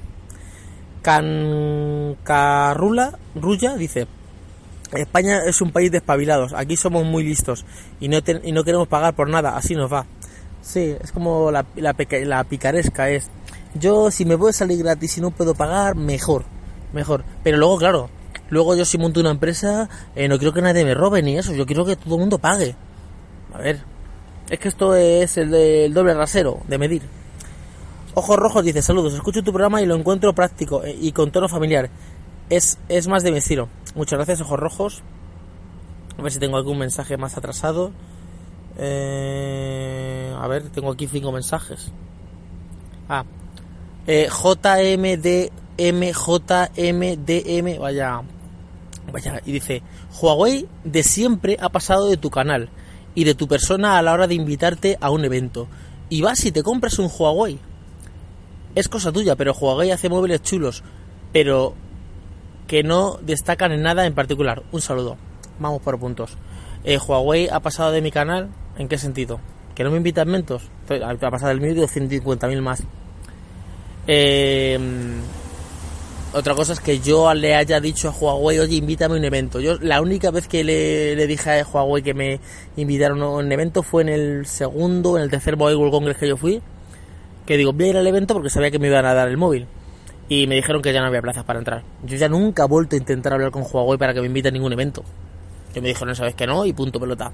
Cancarrula 1.02 2.16
Rulla 3.34 3.76
dice. 3.76 4.06
España 4.92 5.40
es 5.44 5.60
un 5.60 5.72
país 5.72 5.90
de 5.90 5.98
espabilados, 5.98 6.52
aquí 6.52 6.76
somos 6.76 7.04
muy 7.04 7.24
listos 7.24 7.64
y 7.98 8.06
no, 8.08 8.18
y 8.44 8.52
no 8.52 8.62
queremos 8.62 8.86
pagar 8.86 9.14
por 9.14 9.28
nada, 9.28 9.56
así 9.56 9.74
nos 9.74 9.92
va. 9.92 10.06
Sí, 10.62 10.96
es 11.00 11.10
como 11.12 11.50
la, 11.50 11.66
la, 11.74 11.94
la 12.24 12.44
picaresca 12.44 13.10
es, 13.10 13.28
yo 13.74 14.10
si 14.10 14.24
me 14.24 14.38
puedo 14.38 14.52
salir 14.52 14.78
gratis 14.78 15.18
y 15.18 15.20
no 15.20 15.32
puedo 15.32 15.54
pagar, 15.54 15.96
mejor, 15.96 16.44
mejor. 16.92 17.24
Pero 17.42 17.58
luego, 17.58 17.78
claro, 17.78 18.10
luego 18.48 18.76
yo 18.76 18.84
si 18.84 18.96
monto 18.96 19.20
una 19.20 19.30
empresa, 19.30 19.88
eh, 20.14 20.28
no 20.28 20.38
quiero 20.38 20.52
que 20.52 20.62
nadie 20.62 20.84
me 20.84 20.94
robe 20.94 21.22
ni 21.22 21.36
eso, 21.36 21.52
yo 21.52 21.66
quiero 21.66 21.84
que 21.84 21.96
todo 21.96 22.14
el 22.14 22.20
mundo 22.20 22.38
pague. 22.38 22.76
A 23.54 23.58
ver, 23.58 23.80
es 24.50 24.58
que 24.58 24.68
esto 24.68 24.94
es 24.94 25.36
el, 25.36 25.50
del 25.50 25.92
doble 25.94 26.14
rasero 26.14 26.60
de 26.68 26.78
medir. 26.78 27.02
Ojos 28.18 28.36
Rojos 28.38 28.64
dice, 28.64 28.80
saludos, 28.80 29.12
escucho 29.12 29.42
tu 29.42 29.52
programa 29.52 29.82
y 29.82 29.86
lo 29.86 29.94
encuentro 29.94 30.34
práctico 30.34 30.82
eh, 30.82 30.96
y 30.98 31.12
con 31.12 31.30
tono 31.30 31.50
familiar 31.50 31.90
es, 32.48 32.78
es 32.88 33.08
más 33.08 33.22
de 33.22 33.30
mi 33.30 33.36
estilo. 33.36 33.68
Muchas 33.94 34.16
gracias, 34.16 34.40
ojos 34.40 34.58
rojos. 34.58 35.02
A 36.16 36.22
ver 36.22 36.32
si 36.32 36.38
tengo 36.38 36.56
algún 36.56 36.78
mensaje 36.78 37.18
más 37.18 37.36
atrasado. 37.36 37.92
Eh, 38.78 40.34
a 40.34 40.48
ver, 40.48 40.70
tengo 40.70 40.92
aquí 40.92 41.06
cinco 41.06 41.30
mensajes. 41.30 41.92
Ah, 43.06 43.26
eh, 44.06 44.30
JMDM, 44.30 45.50
JMDM, 46.14 47.78
vaya, 47.78 48.22
vaya, 49.12 49.42
y 49.44 49.52
dice, 49.52 49.82
Huawei 50.18 50.66
de 50.84 51.02
siempre 51.02 51.58
ha 51.60 51.68
pasado 51.68 52.08
de 52.08 52.16
tu 52.16 52.30
canal 52.30 52.70
y 53.14 53.24
de 53.24 53.34
tu 53.34 53.46
persona 53.46 53.98
a 53.98 54.02
la 54.02 54.14
hora 54.14 54.26
de 54.26 54.36
invitarte 54.36 54.96
a 55.02 55.10
un 55.10 55.22
evento. 55.26 55.68
Y 56.08 56.22
vas 56.22 56.42
y 56.46 56.50
te 56.50 56.62
compras 56.62 56.98
un 56.98 57.10
Huawei. 57.14 57.60
Es 58.76 58.88
cosa 58.88 59.10
tuya, 59.10 59.34
pero 59.34 59.54
Huawei 59.54 59.90
hace 59.90 60.08
móviles 60.08 60.42
chulos. 60.42 60.84
Pero 61.32 61.74
que 62.68 62.82
no 62.82 63.18
destacan 63.22 63.72
en 63.72 63.82
nada 63.82 64.06
en 64.06 64.14
particular. 64.14 64.62
Un 64.70 64.82
saludo. 64.82 65.16
Vamos 65.58 65.80
por 65.82 65.98
puntos. 65.98 66.36
Eh, 66.84 66.98
Huawei 66.98 67.48
ha 67.48 67.60
pasado 67.60 67.90
de 67.90 68.02
mi 68.02 68.12
canal. 68.12 68.50
¿En 68.76 68.86
qué 68.86 68.98
sentido? 68.98 69.40
¿Que 69.74 69.82
no 69.82 69.90
me 69.90 69.96
invitan 69.96 70.28
mentos? 70.28 70.70
Ha 70.88 71.30
pasado 71.30 71.48
del 71.48 71.60
mío 71.60 71.72
y 71.72 71.86
150.000 71.86 72.60
más. 72.60 72.82
Eh, 74.06 74.78
otra 76.34 76.54
cosa 76.54 76.74
es 76.74 76.80
que 76.80 77.00
yo 77.00 77.32
le 77.32 77.54
haya 77.54 77.80
dicho 77.80 78.10
a 78.10 78.12
Huawei, 78.12 78.58
oye, 78.58 78.76
invítame 78.76 79.14
a 79.14 79.18
un 79.18 79.24
evento. 79.24 79.58
Yo 79.58 79.78
la 79.80 80.02
única 80.02 80.30
vez 80.30 80.46
que 80.46 80.62
le, 80.64 81.26
dije 81.26 81.60
a 81.60 81.66
Huawei 81.66 82.02
que 82.02 82.12
me 82.12 82.40
invitaron 82.76 83.22
a 83.22 83.30
un 83.30 83.50
evento 83.50 83.82
fue 83.82 84.02
en 84.02 84.10
el 84.10 84.46
segundo, 84.46 85.16
en 85.16 85.22
el 85.22 85.30
tercer 85.30 85.56
Mobile 85.56 85.76
World 85.76 85.92
Congress 85.92 86.18
que 86.18 86.28
yo 86.28 86.36
fui. 86.36 86.60
Que 87.46 87.56
digo, 87.56 87.72
voy 87.72 87.86
a 87.86 87.88
ir 87.88 87.96
al 87.96 88.06
evento 88.06 88.34
porque 88.34 88.50
sabía 88.50 88.70
que 88.70 88.78
me 88.78 88.88
iban 88.88 89.06
a 89.06 89.14
dar 89.14 89.28
el 89.28 89.36
móvil 89.36 89.66
y 90.28 90.46
me 90.46 90.56
dijeron 90.56 90.82
que 90.82 90.92
ya 90.92 91.00
no 91.00 91.06
había 91.06 91.22
plazas 91.22 91.44
para 91.44 91.58
entrar. 91.58 91.84
Yo 92.04 92.16
ya 92.16 92.28
nunca 92.28 92.64
he 92.64 92.66
vuelto 92.66 92.96
a 92.96 92.98
intentar 92.98 93.32
hablar 93.32 93.50
con 93.50 93.62
Huawei 93.62 93.98
para 93.98 94.12
que 94.12 94.20
me 94.20 94.26
invite 94.26 94.48
a 94.48 94.50
ningún 94.50 94.72
evento. 94.72 95.04
Yo 95.74 95.82
me 95.82 95.88
dijeron, 95.88 96.14
sabes 96.16 96.34
que 96.34 96.46
no, 96.46 96.64
y 96.64 96.72
punto 96.72 96.98
pelota. 96.98 97.32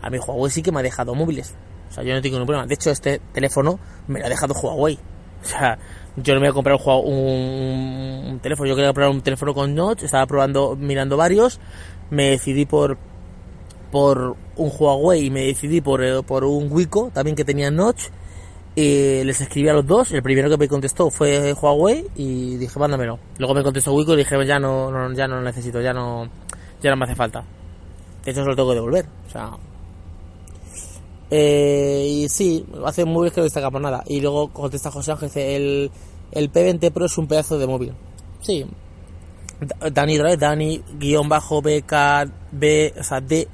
A 0.00 0.10
mi 0.10 0.18
Huawei 0.18 0.50
sí 0.50 0.62
que 0.62 0.72
me 0.72 0.80
ha 0.80 0.82
dejado 0.82 1.14
móviles. 1.14 1.54
O 1.90 1.92
sea, 1.92 2.02
yo 2.02 2.14
no 2.14 2.22
tengo 2.22 2.36
ningún 2.36 2.46
problema. 2.46 2.66
De 2.66 2.74
hecho, 2.74 2.90
este 2.90 3.20
teléfono 3.32 3.78
me 4.08 4.18
lo 4.18 4.26
ha 4.26 4.28
dejado 4.28 4.54
Huawei. 4.54 4.98
O 5.42 5.44
sea, 5.44 5.78
yo 6.16 6.34
no 6.34 6.40
me 6.40 6.46
voy 6.46 6.52
a 6.52 6.54
comprar 6.54 6.78
un, 7.04 8.38
teléfono. 8.42 8.68
Yo 8.68 8.74
quería 8.74 8.88
comprar 8.90 9.10
un 9.10 9.22
teléfono 9.22 9.54
con 9.54 9.74
notch. 9.74 10.04
Estaba 10.04 10.26
probando, 10.26 10.76
mirando 10.76 11.16
varios. 11.16 11.60
Me 12.10 12.30
decidí 12.30 12.66
por 12.66 12.98
por 13.90 14.36
un 14.56 14.72
Huawei 14.78 15.26
y 15.26 15.30
me 15.30 15.42
decidí 15.42 15.82
por, 15.82 16.02
eh, 16.02 16.22
por 16.22 16.44
un 16.44 16.72
Wiko 16.72 17.10
también 17.12 17.36
que 17.36 17.44
tenía 17.44 17.70
notch 17.70 18.04
y 18.74 19.22
les 19.24 19.40
escribí 19.40 19.68
a 19.68 19.74
los 19.74 19.86
dos. 19.86 20.12
El 20.12 20.22
primero 20.22 20.48
que 20.48 20.56
me 20.56 20.68
contestó 20.68 21.10
fue 21.10 21.52
Huawei 21.52 22.06
y 22.16 22.56
dije, 22.56 22.78
mándamelo. 22.78 23.18
Luego 23.38 23.54
me 23.54 23.62
contestó 23.62 23.92
Wiko 23.92 24.14
y 24.14 24.18
dije, 24.18 24.46
ya 24.46 24.58
no, 24.58 24.90
no, 24.90 25.12
ya 25.14 25.28
no 25.28 25.36
lo 25.36 25.42
necesito, 25.42 25.80
ya 25.80 25.92
no, 25.92 26.28
ya 26.80 26.90
no 26.90 26.96
me 26.96 27.04
hace 27.04 27.14
falta. 27.14 27.44
De 28.24 28.30
hecho, 28.30 28.42
se 28.42 28.48
lo 28.48 28.56
tengo 28.56 28.70
que 28.70 28.74
devolver. 28.76 29.06
O 29.26 29.30
sea. 29.30 29.50
Eh, 31.30 32.06
y 32.08 32.28
sí, 32.28 32.64
hace 32.84 33.04
muy 33.04 33.24
bien 33.24 33.34
que 33.34 33.40
no 33.40 33.44
destaca 33.44 33.70
por 33.70 33.80
nada. 33.80 34.02
Y 34.06 34.20
luego 34.20 34.48
contesta 34.48 34.90
José 34.90 35.12
Ángel, 35.12 35.30
el, 35.34 35.90
el 36.32 36.52
P20 36.52 36.92
Pro 36.92 37.06
es 37.06 37.18
un 37.18 37.26
pedazo 37.26 37.58
de 37.58 37.66
móvil. 37.66 37.92
Sí. 38.40 38.64
Dani 39.92 40.18
Dani, 40.36 40.82
guion 40.98 41.28
bajo 41.28 41.62
BK, 41.62 41.92
B, 42.50 42.94
o 42.98 43.04
sea, 43.04 43.20
D, 43.20 43.46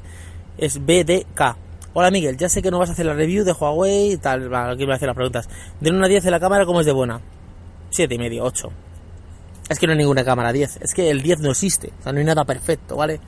es 0.56 0.78
BDK 0.78 1.67
Hola 2.00 2.12
Miguel, 2.12 2.36
ya 2.36 2.48
sé 2.48 2.62
que 2.62 2.70
no 2.70 2.78
vas 2.78 2.90
a 2.90 2.92
hacer 2.92 3.06
la 3.06 3.12
review 3.12 3.42
de 3.44 3.50
Huawei 3.50 4.12
y 4.12 4.16
tal, 4.18 4.54
aquí 4.54 4.84
voy 4.84 4.92
a 4.92 4.94
hacer 4.94 5.08
las 5.08 5.16
preguntas. 5.16 5.48
De 5.80 5.90
1 5.90 6.04
a 6.04 6.06
10 6.06 6.22
de 6.22 6.30
la 6.30 6.38
cámara, 6.38 6.64
¿cómo 6.64 6.78
es 6.78 6.86
de 6.86 6.92
buena? 6.92 7.20
7 7.90 8.14
y 8.14 8.18
medio, 8.18 8.44
8. 8.44 8.70
Es 9.68 9.80
que 9.80 9.86
no 9.88 9.94
hay 9.94 9.98
ninguna 9.98 10.22
cámara 10.24 10.52
10, 10.52 10.78
es 10.80 10.94
que 10.94 11.10
el 11.10 11.22
10 11.22 11.40
no 11.40 11.50
existe, 11.50 11.90
o 11.98 12.02
sea, 12.04 12.12
no 12.12 12.20
hay 12.20 12.24
nada 12.24 12.44
perfecto, 12.44 12.94
¿vale? 12.94 13.18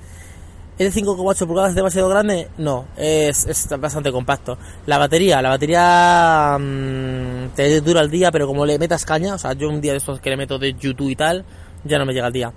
¿Es 0.78 0.94
de 0.94 1.02
5,8 1.02 1.48
pulgadas 1.48 1.74
demasiado 1.74 2.08
grande? 2.10 2.46
No, 2.58 2.86
es, 2.96 3.68
bastante 3.76 4.12
compacto. 4.12 4.56
La 4.86 4.98
batería, 4.98 5.42
la 5.42 5.48
batería 5.48 6.56
mmm, 6.56 7.48
te 7.56 7.80
dura 7.80 8.02
el 8.02 8.08
día, 8.08 8.30
pero 8.30 8.46
como 8.46 8.64
le 8.64 8.78
metas 8.78 9.04
caña, 9.04 9.34
o 9.34 9.38
sea, 9.38 9.52
yo 9.54 9.68
un 9.68 9.80
día 9.80 9.90
de 9.90 9.98
estos 9.98 10.20
que 10.20 10.30
le 10.30 10.36
meto 10.36 10.60
de 10.60 10.74
YouTube 10.74 11.10
y 11.10 11.16
tal, 11.16 11.44
ya 11.82 11.98
no 11.98 12.06
me 12.06 12.12
llega 12.12 12.28
el 12.28 12.32
día. 12.32 12.52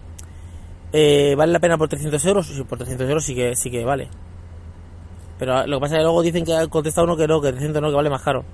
Eh, 0.91 1.33
¿Vale 1.35 1.53
la 1.53 1.59
pena 1.59 1.75
por 1.75 1.89
300 1.89 2.23
euros? 2.25 2.45
Sí, 2.45 2.63
por 2.65 2.77
300 2.77 3.09
euros 3.09 3.25
sí 3.25 3.33
que, 3.33 3.55
sí 3.55 3.71
que 3.71 3.83
vale. 3.83 4.09
Pero 5.43 5.67
lo 5.67 5.75
que 5.75 5.81
pasa 5.81 5.95
es 5.95 5.99
que 5.99 6.03
luego 6.03 6.21
dicen 6.21 6.45
que 6.45 6.55
ha 6.55 6.65
contestado 6.67 7.03
uno 7.03 7.17
que 7.17 7.27
no, 7.27 7.41
que 7.41 7.51
300 7.51 7.81
no, 7.81 7.89
que 7.89 7.95
vale 7.95 8.09
más 8.09 8.21
caro. 8.21 8.45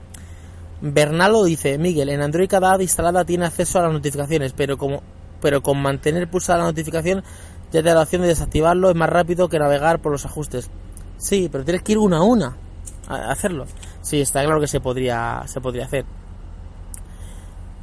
Bernalo 0.82 1.44
dice, 1.44 1.78
Miguel, 1.78 2.10
en 2.10 2.20
Android 2.20 2.50
cada 2.50 2.74
app 2.74 2.82
instalada 2.82 3.24
tiene 3.26 3.46
acceso 3.46 3.78
a 3.78 3.84
las 3.84 3.94
notificaciones, 3.94 4.54
pero 4.54 4.76
como 4.76 5.04
pero 5.40 5.62
con 5.62 5.80
mantener 5.80 6.28
pulsada 6.28 6.58
la 6.58 6.66
notificación 6.66 7.24
ya 7.72 7.84
te 7.84 7.90
da 7.90 7.94
la 7.94 8.02
opción 8.02 8.24
de 8.24 8.30
desactivarlo, 8.30 8.90
es 8.90 8.96
más 8.96 9.08
rápido 9.08 9.50
que 9.50 9.60
navegar 9.60 10.00
por 10.00 10.12
los 10.12 10.26
ajustes. 10.26 10.72
Sí, 11.18 11.48
pero 11.52 11.64
tienes 11.64 11.84
que 11.84 11.92
ir 11.92 12.00
una 12.00 12.18
a 12.18 12.24
una 12.24 12.58
a 13.08 13.32
hacerlo. 13.32 13.68
Sí, 14.02 14.20
está 14.22 14.44
claro 14.44 14.60
que 14.60 14.66
se 14.66 14.80
podría 14.80 15.44
se 15.46 15.62
podría 15.62 15.86
hacer. 15.86 16.06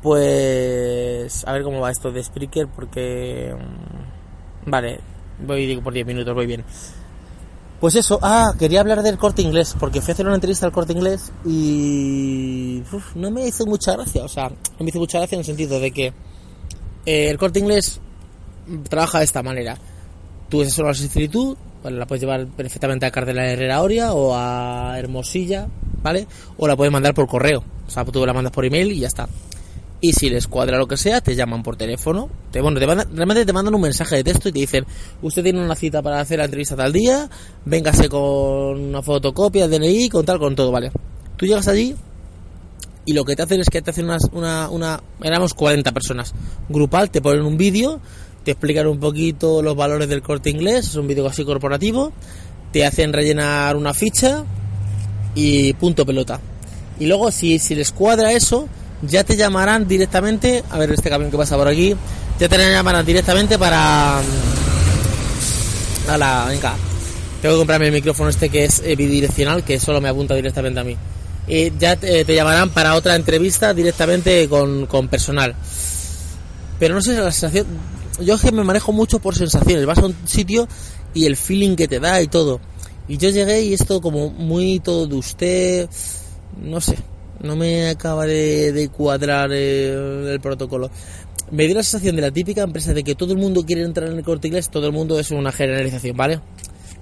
Pues 0.03 1.47
a 1.47 1.53
ver 1.53 1.63
cómo 1.63 1.79
va 1.79 1.93
esto 1.93 2.11
de 2.11 2.25
Spreaker 2.25 2.67
porque 2.67 3.55
mm, 3.55 4.69
vale, 4.69 4.99
voy 5.47 5.77
por 5.77 5.93
10 5.93 6.09
minutos, 6.09 6.35
voy 6.35 6.47
bien. 6.47 6.65
Pues 7.81 7.95
eso, 7.95 8.19
ah, 8.23 8.55
quería 8.59 8.81
hablar 8.81 9.03
del 9.03 9.19
corte 9.19 9.43
inglés, 9.43 9.77
porque 9.79 10.01
fui 10.01 10.13
a 10.13 10.15
hacer 10.15 10.27
una 10.27 10.35
entrevista 10.35 10.65
al 10.65 10.73
corte 10.73 10.95
inglés 10.95 11.31
y 11.45 12.83
no 13.15 13.31
me 13.31 13.47
hizo 13.47 13.67
mucha 13.67 13.93
gracia, 13.93 14.25
o 14.25 14.29
sea, 14.29 14.49
no 14.49 14.57
me 14.81 14.89
hizo 14.89 14.99
mucha 14.99 15.19
gracia 15.19 15.37
en 15.37 15.41
el 15.41 15.45
sentido 15.45 15.79
de 15.79 15.91
que 15.91 16.07
eh, 17.05 17.29
el 17.29 17.37
corte 17.37 17.59
inglés 17.59 18.01
trabaja 18.89 19.19
de 19.19 19.25
esta 19.25 19.43
manera. 19.43 19.77
Tú 20.49 20.63
haces 20.63 20.79
una 20.79 20.95
solicitud, 20.95 21.57
la 21.85 22.07
puedes 22.07 22.23
llevar 22.23 22.47
perfectamente 22.47 23.05
a 23.05 23.11
Cardela 23.11 23.47
Herrera 23.47 23.83
Oria 23.83 24.15
o 24.15 24.35
a 24.35 24.99
Hermosilla, 24.99 25.69
¿vale? 26.03 26.27
O 26.57 26.67
la 26.67 26.77
puedes 26.77 26.93
mandar 26.93 27.13
por 27.13 27.27
correo, 27.27 27.63
o 27.87 27.91
sea, 27.91 28.07
tú 28.07 28.25
la 28.25 28.33
mandas 28.33 28.53
por 28.53 28.65
email 28.65 28.91
y 28.93 29.01
ya 29.01 29.09
está 29.09 29.29
y 30.01 30.13
si 30.13 30.29
les 30.29 30.47
cuadra 30.47 30.79
lo 30.79 30.87
que 30.87 30.97
sea, 30.97 31.21
te 31.21 31.35
llaman 31.35 31.63
por 31.63 31.77
teléfono. 31.77 32.29
Te, 32.51 32.61
bueno, 32.61 32.79
te 32.79 32.87
mandan, 32.87 33.09
realmente 33.15 33.47
te 33.47 33.53
mandan 33.53 33.75
un 33.75 33.81
mensaje 33.81 34.17
de 34.17 34.25
texto 34.25 34.49
y 34.49 34.53
te 34.53 34.59
dicen, 34.61 34.85
usted 35.23 35.43
tiene 35.43 35.63
una 35.63 35.75
cita 35.75 36.03
para 36.03 36.21
hacer 36.21 36.39
la 36.39 36.45
entrevista 36.45 36.77
tal 36.77 36.93
día, 36.93 37.29
véngase 37.65 38.09
con 38.09 38.21
una 38.21 39.03
fotocopia, 39.03 39.69
DNI, 39.69 40.09
con 40.09 40.25
tal, 40.25 40.39
con 40.39 40.55
todo, 40.55 40.71
¿vale? 40.71 40.93
Tú 41.37 41.47
llegas 41.47 41.69
allí 41.69 41.97
y 43.07 43.13
lo 43.13 43.25
que 43.25 43.37
te 43.37 43.43
hacen 43.43 43.61
es 43.61 43.71
que 43.71 43.81
te 43.81 43.91
hacen 43.91 44.07
una, 44.07 44.19
una, 44.33 44.69
una 44.71 45.03
éramos 45.23 45.55
40 45.55 45.93
personas, 45.93 46.35
grupal, 46.69 47.11
te 47.11 47.23
ponen 47.23 47.45
un 47.45 47.57
vídeo, 47.57 48.01
te 48.45 48.51
explican 48.53 48.87
un 48.87 49.01
poquito 49.01 49.63
los 49.63 49.77
valores 49.77 50.09
del 50.09 50.23
corte 50.23 50.51
inglés, 50.51 50.89
es 50.89 50.97
un 50.97 51.07
vídeo 51.07 51.27
así 51.27 51.45
corporativo, 51.45 52.13
te 52.73 52.85
hacen 52.85 53.13
rellenar 53.13 53.77
una 53.77 53.95
ficha 53.95 54.45
y 55.35 55.73
punto 55.75 56.05
pelota. 56.05 56.41
Y 56.99 57.07
luego 57.07 57.31
si, 57.31 57.59
si 57.59 57.75
les 57.75 57.93
cuadra 57.93 58.33
eso, 58.33 58.69
ya 59.03 59.25
te 59.25 59.37
llamarán 59.37 59.87
directamente, 59.87 60.65
a 60.71 60.79
ver 60.79 60.93
este 60.93 61.11
camión 61.11 61.31
que 61.31 61.37
pasa 61.37 61.57
por 61.57 61.69
aquí, 61.69 61.95
ya 62.39 62.49
te 62.49 62.59
llamarán 62.59 63.05
directamente 63.05 63.59
para... 63.59 64.21
Mm, 64.21 66.11
a 66.11 66.19
la, 66.19 66.47
venga, 66.47 66.77
tengo 67.43 67.55
que 67.57 67.59
comprarme 67.59 67.87
el 67.87 67.93
micrófono 67.93 68.31
este 68.31 68.49
que 68.49 68.65
es 68.65 68.81
eh, 68.85 68.97
bidireccional, 68.97 69.65
que 69.65 69.79
solo 69.81 70.01
me 70.01 70.09
apunta 70.09 70.35
directamente 70.35 70.81
a 70.81 70.85
mí. 70.85 70.97
Y 71.49 71.77
ya 71.79 71.97
te, 71.97 72.25
llamarán 72.25 72.71
para 72.71 72.95
otra 72.95 73.15
entrevista 73.15 73.73
directamente 73.73 74.49
con, 74.49 74.87
con 74.87 75.09
personal. 75.09 75.55
Pero 76.79 76.95
no 76.95 77.01
sé, 77.01 77.15
la 77.15 77.31
sensación... 77.33 77.67
Yo 78.21 78.35
es 78.35 78.41
que 78.41 78.51
me 78.51 78.65
manejo 78.65 78.93
mucho 78.93 79.19
por 79.19 79.37
sensaciones. 79.37 79.87
Vas 79.87 79.99
a 79.99 80.07
un 80.07 80.17
sitio 80.27 80.67
y 81.15 81.27
el 81.27 81.37
feeling 81.37 81.77
que 81.77 81.87
te 81.87 82.01
da 82.01 82.21
y 82.21 82.29
todo. 82.29 82.61
Y 83.07 83.19
yo 83.19 83.29
llegué 83.31 83.63
y 83.63 83.75
esto 83.75 84.01
como 84.01 84.31
muy 84.31 84.81
todo 84.81 85.07
de 85.07 85.15
usted... 85.15 85.89
No 86.61 86.81
sé, 86.81 86.97
no 87.41 87.57
me 87.57 87.89
acaba 87.89 88.27
de, 88.27 88.91
cuadrar 88.95 89.53
el, 89.53 90.39
protocolo. 90.41 90.91
Me 91.51 91.67
dio 91.67 91.77
la 91.77 91.83
sensación 91.83 92.17
de 92.17 92.23
la 92.23 92.31
típica 92.31 92.63
empresa 92.63 92.93
de 92.93 93.05
que 93.05 93.15
todo 93.15 93.33
el 93.33 93.39
mundo 93.39 93.65
quiere 93.65 93.83
entrar 93.83 94.11
en 94.11 94.19
el 94.19 94.25
corte 94.25 94.49
inglés, 94.49 94.69
todo 94.69 94.87
el 94.87 94.93
mundo 94.93 95.19
es 95.19 95.31
una 95.31 95.53
generalización, 95.53 96.17
¿vale? 96.17 96.41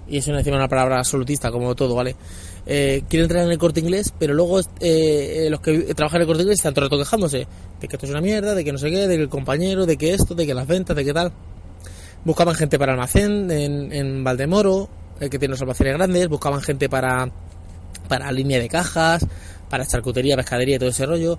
Y 0.06 0.18
es 0.18 0.28
una, 0.28 0.40
una 0.40 0.68
palabra 0.68 0.98
absolutista, 0.98 1.50
como 1.50 1.74
todo, 1.74 1.94
¿vale? 1.94 2.14
Eh, 2.66 3.02
quiere 3.08 3.24
entrar 3.24 3.44
en 3.44 3.52
el 3.52 3.58
corte 3.58 3.80
inglés, 3.80 4.12
pero 4.18 4.34
luego 4.34 4.60
eh, 4.80 5.48
los 5.50 5.60
que 5.60 5.94
trabajan 5.94 6.16
en 6.16 6.22
el 6.22 6.26
corte 6.26 6.42
inglés 6.42 6.58
están 6.58 6.74
todo 6.74 6.84
el 6.84 6.90
rato 6.90 7.02
quejándose 7.02 7.46
de 7.80 7.88
que 7.88 7.96
esto 7.96 8.06
es 8.06 8.12
una 8.12 8.20
mierda, 8.20 8.54
de 8.54 8.64
que 8.64 8.72
no 8.72 8.78
sé 8.78 8.90
qué, 8.90 9.06
de 9.06 9.16
que 9.16 9.22
el 9.22 9.28
compañero, 9.28 9.86
de 9.86 9.96
que 9.96 10.12
esto, 10.14 10.34
de 10.34 10.46
que 10.46 10.54
las 10.54 10.66
ventas, 10.66 10.96
de 10.96 11.04
que 11.04 11.12
tal. 11.12 11.32
Buscaban 12.24 12.54
gente 12.54 12.78
para 12.78 12.92
almacén 12.92 13.50
en, 13.50 13.92
en 13.92 14.24
Valdemoro, 14.24 14.88
el 15.20 15.30
que 15.30 15.38
tiene 15.38 15.52
los 15.52 15.60
almacenes 15.60 15.94
grandes, 15.94 16.28
buscaban 16.28 16.62
gente 16.62 16.88
para, 16.88 17.30
para 18.08 18.32
línea 18.32 18.58
de 18.58 18.68
cajas, 18.68 19.26
para 19.74 19.86
charcutería, 19.86 20.36
pescadería 20.36 20.76
y 20.76 20.78
todo 20.78 20.90
ese 20.90 21.04
rollo, 21.04 21.36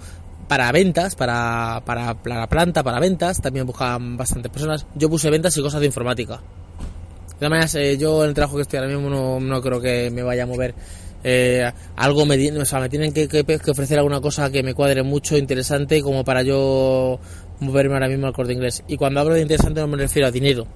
para 0.49 0.69
ventas, 0.73 1.15
para, 1.15 1.81
para, 1.85 2.17
la 2.25 2.47
planta, 2.49 2.83
para 2.83 2.99
ventas, 2.99 3.41
también 3.41 3.65
buscaban 3.65 4.17
bastantes 4.17 4.51
personas. 4.51 4.85
Yo 4.93 5.09
puse 5.09 5.29
ventas 5.29 5.55
y 5.57 5.61
cosas 5.61 5.79
de 5.79 5.85
informática. 5.85 6.33
De 6.35 7.35
todas 7.35 7.49
maneras, 7.49 7.75
eh, 7.75 7.97
yo 7.97 8.23
en 8.23 8.29
el 8.29 8.35
trabajo 8.35 8.57
que 8.57 8.63
estoy 8.63 8.79
ahora 8.79 8.91
mismo 8.91 9.09
no, 9.09 9.39
no 9.39 9.61
creo 9.61 9.79
que 9.79 10.11
me 10.11 10.21
vaya 10.21 10.43
a 10.43 10.47
mover. 10.47 10.75
Eh, 11.23 11.71
algo 11.95 12.25
me, 12.25 12.51
o 12.59 12.65
sea, 12.65 12.81
me 12.81 12.89
tienen 12.89 13.13
que, 13.13 13.29
que, 13.29 13.71
ofrecer 13.71 13.99
alguna 13.99 14.19
cosa 14.19 14.51
que 14.51 14.61
me 14.63 14.73
cuadre 14.73 15.01
mucho, 15.01 15.37
interesante, 15.37 16.01
como 16.01 16.25
para 16.25 16.43
yo 16.43 17.17
moverme 17.61 17.93
ahora 17.93 18.09
mismo 18.09 18.27
al 18.27 18.33
corte 18.33 18.51
inglés. 18.51 18.83
Y 18.89 18.97
cuando 18.97 19.21
hablo 19.21 19.35
de 19.35 19.43
interesante 19.43 19.79
no 19.79 19.87
me 19.87 19.95
refiero 19.95 20.27
a 20.27 20.31
dinero. 20.31 20.67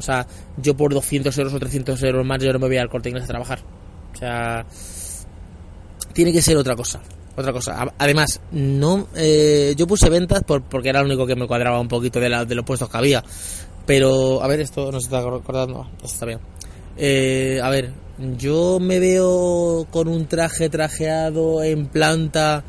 O 0.00 0.02
sea, 0.02 0.26
yo 0.56 0.76
por 0.76 0.92
200 0.92 1.38
euros 1.38 1.54
o 1.54 1.60
300 1.60 2.02
euros 2.02 2.26
más 2.26 2.42
yo 2.42 2.52
no 2.52 2.58
me 2.58 2.66
voy 2.66 2.78
al 2.78 2.88
corte 2.88 3.10
inglés 3.10 3.26
a 3.26 3.28
trabajar. 3.28 3.60
O 4.14 4.16
sea, 4.16 4.66
tiene 6.14 6.32
que 6.32 6.40
ser 6.40 6.56
otra 6.56 6.74
cosa. 6.74 7.00
Otra 7.36 7.52
cosa. 7.52 7.92
Además, 7.98 8.40
no, 8.52 9.08
eh, 9.16 9.74
yo 9.76 9.86
puse 9.86 10.08
ventas 10.08 10.44
por, 10.44 10.62
porque 10.62 10.88
era 10.88 11.00
lo 11.00 11.06
único 11.06 11.26
que 11.26 11.34
me 11.34 11.46
cuadraba 11.46 11.80
un 11.80 11.88
poquito 11.88 12.20
de, 12.20 12.28
la, 12.28 12.44
de 12.44 12.54
los 12.54 12.64
puestos 12.64 12.88
que 12.88 12.96
había. 12.96 13.22
Pero, 13.84 14.42
a 14.42 14.46
ver, 14.46 14.60
esto 14.60 14.90
no 14.92 15.00
se 15.00 15.06
está 15.06 15.18
acordando. 15.18 15.88
Esto 15.96 16.06
está 16.06 16.26
bien. 16.26 16.38
Eh, 16.96 17.60
a 17.62 17.68
ver, 17.70 17.92
yo 18.38 18.78
me 18.80 19.00
veo 19.00 19.86
con 19.90 20.06
un 20.06 20.26
traje 20.26 20.68
trajeado 20.68 21.62
en 21.64 21.86
planta, 21.86 22.62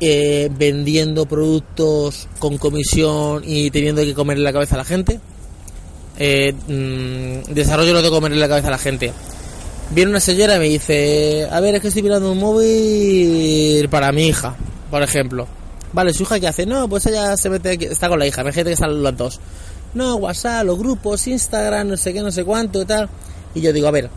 eh, 0.00 0.50
vendiendo 0.52 1.26
productos 1.26 2.28
con 2.40 2.58
comisión 2.58 3.44
y 3.46 3.70
teniendo 3.70 4.02
que 4.02 4.14
comerle 4.14 4.42
la 4.42 4.52
cabeza 4.52 4.74
a 4.74 4.78
la 4.78 4.84
gente. 4.84 5.20
Mm, 6.18 7.52
desarrollo 7.52 7.92
lo 7.92 8.02
de 8.02 8.10
comerle 8.10 8.38
la 8.38 8.48
cabeza 8.48 8.68
a 8.68 8.72
la 8.72 8.78
gente 8.78 9.12
viene 9.90 10.10
una 10.10 10.20
señora 10.20 10.56
y 10.56 10.58
me 10.58 10.68
dice, 10.68 11.48
a 11.50 11.60
ver, 11.60 11.76
es 11.76 11.80
que 11.80 11.88
estoy 11.88 12.02
mirando 12.02 12.32
un 12.32 12.38
móvil 12.38 13.88
para 13.88 14.12
mi 14.12 14.28
hija, 14.28 14.56
por 14.90 15.02
ejemplo. 15.02 15.46
Vale, 15.92 16.12
su 16.12 16.24
hija 16.24 16.40
qué 16.40 16.48
hace, 16.48 16.66
no, 16.66 16.88
pues 16.88 17.06
ella 17.06 17.36
se 17.36 17.48
mete, 17.48 17.78
está 17.90 18.08
con 18.08 18.18
la 18.18 18.26
hija, 18.26 18.42
imagínate 18.42 18.70
que 18.70 18.74
están 18.74 19.02
los 19.02 19.16
dos. 19.16 19.40
No, 19.94 20.16
WhatsApp, 20.16 20.66
los 20.66 20.78
grupos, 20.78 21.26
Instagram, 21.26 21.88
no 21.88 21.96
sé 21.96 22.12
qué, 22.12 22.22
no 22.22 22.30
sé 22.30 22.44
cuánto 22.44 22.82
y 22.82 22.84
tal. 22.84 23.08
Y 23.54 23.62
yo 23.62 23.72
digo, 23.72 23.88
a 23.88 23.92
ver, 23.92 24.10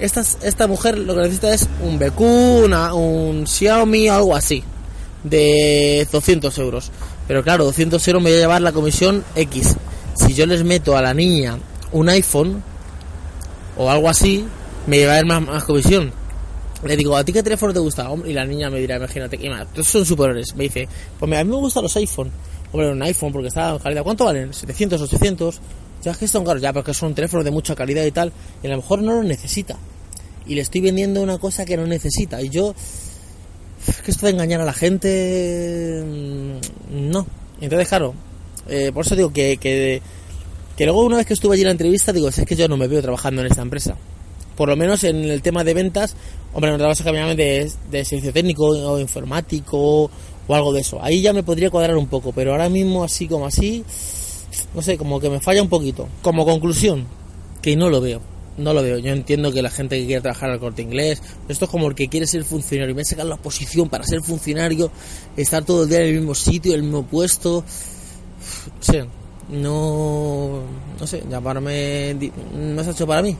esta, 0.00 0.22
esta 0.42 0.66
mujer 0.66 0.98
lo 0.98 1.14
que 1.14 1.20
necesita 1.20 1.52
es 1.52 1.68
un 1.84 1.98
BQ, 1.98 2.20
un 2.94 3.46
Xiaomi 3.46 4.08
o 4.08 4.14
algo 4.14 4.34
así, 4.34 4.64
de 5.22 6.06
200 6.10 6.58
euros. 6.58 6.90
Pero 7.28 7.44
claro, 7.44 7.64
200 7.64 8.08
euros 8.08 8.22
me 8.22 8.30
voy 8.30 8.38
a 8.38 8.40
llevar 8.40 8.62
la 8.62 8.72
comisión 8.72 9.24
X. 9.36 9.76
Si 10.14 10.34
yo 10.34 10.46
les 10.46 10.64
meto 10.64 10.96
a 10.96 11.02
la 11.02 11.14
niña 11.14 11.58
un 11.92 12.08
iPhone 12.08 12.62
o 13.76 13.88
algo 13.88 14.08
así, 14.08 14.44
me 14.86 14.98
lleva 14.98 15.22
más, 15.24 15.42
más 15.42 15.64
comisión. 15.64 16.12
Le 16.84 16.96
digo, 16.96 17.14
¿a 17.16 17.24
ti 17.24 17.32
qué 17.32 17.42
teléfono 17.42 17.72
te 17.74 17.78
gusta? 17.78 18.10
Y 18.24 18.32
la 18.32 18.44
niña 18.46 18.70
me 18.70 18.80
dirá, 18.80 18.96
imagínate, 18.96 19.36
que 19.36 19.48
estos 19.48 19.86
son 19.86 20.06
superiores. 20.06 20.54
Me 20.54 20.64
dice, 20.64 20.88
pues 21.18 21.32
a 21.32 21.44
mí 21.44 21.50
me 21.50 21.56
gustan 21.56 21.82
los 21.82 21.94
iPhone. 21.96 22.30
Hombre, 22.72 22.90
un 22.90 23.02
iPhone 23.02 23.32
porque 23.32 23.48
está 23.48 23.70
en 23.70 23.78
calidad. 23.78 24.02
¿Cuánto 24.02 24.24
valen? 24.24 24.54
700, 24.54 25.02
800. 25.02 25.60
Ya 26.02 26.12
es 26.12 26.16
que 26.16 26.26
son 26.26 26.44
caros, 26.44 26.62
ya 26.62 26.72
porque 26.72 26.94
son 26.94 27.14
teléfonos 27.14 27.44
de 27.44 27.50
mucha 27.50 27.74
calidad 27.74 28.04
y 28.04 28.12
tal. 28.12 28.32
Y 28.62 28.66
a 28.66 28.70
lo 28.70 28.76
mejor 28.76 29.02
no 29.02 29.12
lo 29.12 29.22
necesita. 29.22 29.76
Y 30.46 30.54
le 30.54 30.62
estoy 30.62 30.80
vendiendo 30.80 31.22
una 31.22 31.36
cosa 31.36 31.66
que 31.66 31.76
no 31.76 31.86
necesita. 31.86 32.40
Y 32.40 32.48
yo, 32.48 32.74
es 33.86 34.00
que 34.00 34.10
esto 34.10 34.24
de 34.24 34.32
engañar 34.32 34.62
a 34.62 34.64
la 34.64 34.72
gente, 34.72 36.02
mm, 36.02 37.10
no. 37.10 37.26
Entonces, 37.60 37.88
claro, 37.88 38.14
eh, 38.68 38.90
por 38.94 39.04
eso 39.04 39.14
digo 39.16 39.34
que, 39.34 39.58
que, 39.58 40.00
que 40.78 40.84
luego 40.86 41.04
una 41.04 41.18
vez 41.18 41.26
que 41.26 41.34
estuve 41.34 41.54
allí 41.54 41.62
en 41.62 41.68
la 41.68 41.72
entrevista, 41.72 42.10
digo, 42.10 42.28
es 42.28 42.42
que 42.46 42.56
yo 42.56 42.68
no 42.68 42.78
me 42.78 42.88
veo 42.88 43.02
trabajando 43.02 43.42
en 43.42 43.48
esta 43.48 43.60
empresa 43.60 43.98
por 44.60 44.68
lo 44.68 44.76
menos 44.76 45.04
en 45.04 45.24
el 45.24 45.40
tema 45.40 45.64
de 45.64 45.72
ventas, 45.72 46.14
hombre, 46.52 46.70
no 46.70 46.76
te 46.76 46.84
vas 46.84 47.00
a 47.00 47.04
cambiar 47.04 47.34
de, 47.34 47.72
de 47.90 48.04
servicio 48.04 48.30
técnico 48.30 48.66
o 48.66 49.00
informático 49.00 50.10
o 50.46 50.54
algo 50.54 50.74
de 50.74 50.82
eso. 50.82 51.02
Ahí 51.02 51.22
ya 51.22 51.32
me 51.32 51.42
podría 51.42 51.70
cuadrar 51.70 51.96
un 51.96 52.08
poco, 52.08 52.32
pero 52.32 52.50
ahora 52.52 52.68
mismo 52.68 53.02
así 53.02 53.26
como 53.26 53.46
así, 53.46 53.82
no 54.74 54.82
sé, 54.82 54.98
como 54.98 55.18
que 55.18 55.30
me 55.30 55.40
falla 55.40 55.62
un 55.62 55.70
poquito. 55.70 56.08
Como 56.20 56.44
conclusión, 56.44 57.06
que 57.62 57.74
no 57.74 57.88
lo 57.88 58.02
veo. 58.02 58.20
No 58.58 58.74
lo 58.74 58.82
veo. 58.82 58.98
Yo 58.98 59.14
entiendo 59.14 59.50
que 59.50 59.62
la 59.62 59.70
gente 59.70 59.98
que 59.98 60.04
quiere 60.04 60.20
trabajar 60.20 60.50
al 60.50 60.60
corte 60.60 60.82
inglés, 60.82 61.22
esto 61.48 61.64
es 61.64 61.70
como 61.70 61.88
el 61.88 61.94
que 61.94 62.08
quiere 62.08 62.26
ser 62.26 62.44
funcionario. 62.44 62.94
Me 62.94 63.02
sacar 63.02 63.24
la 63.24 63.38
posición 63.38 63.88
para 63.88 64.04
ser 64.04 64.20
funcionario, 64.20 64.90
estar 65.38 65.64
todo 65.64 65.84
el 65.84 65.88
día 65.88 66.00
en 66.00 66.08
el 66.08 66.14
mismo 66.16 66.34
sitio, 66.34 66.74
en 66.74 66.80
el 66.80 66.82
mismo 66.82 67.06
puesto. 67.06 67.64
No 68.76 68.82
sé, 68.82 69.06
no, 69.48 70.60
no 71.00 71.06
sé, 71.06 71.24
llamarme 71.30 72.14
no 72.54 72.82
se 72.82 72.90
ha 72.90 72.92
hecho 72.92 73.06
para 73.06 73.22
mí. 73.22 73.34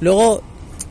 Luego, 0.00 0.42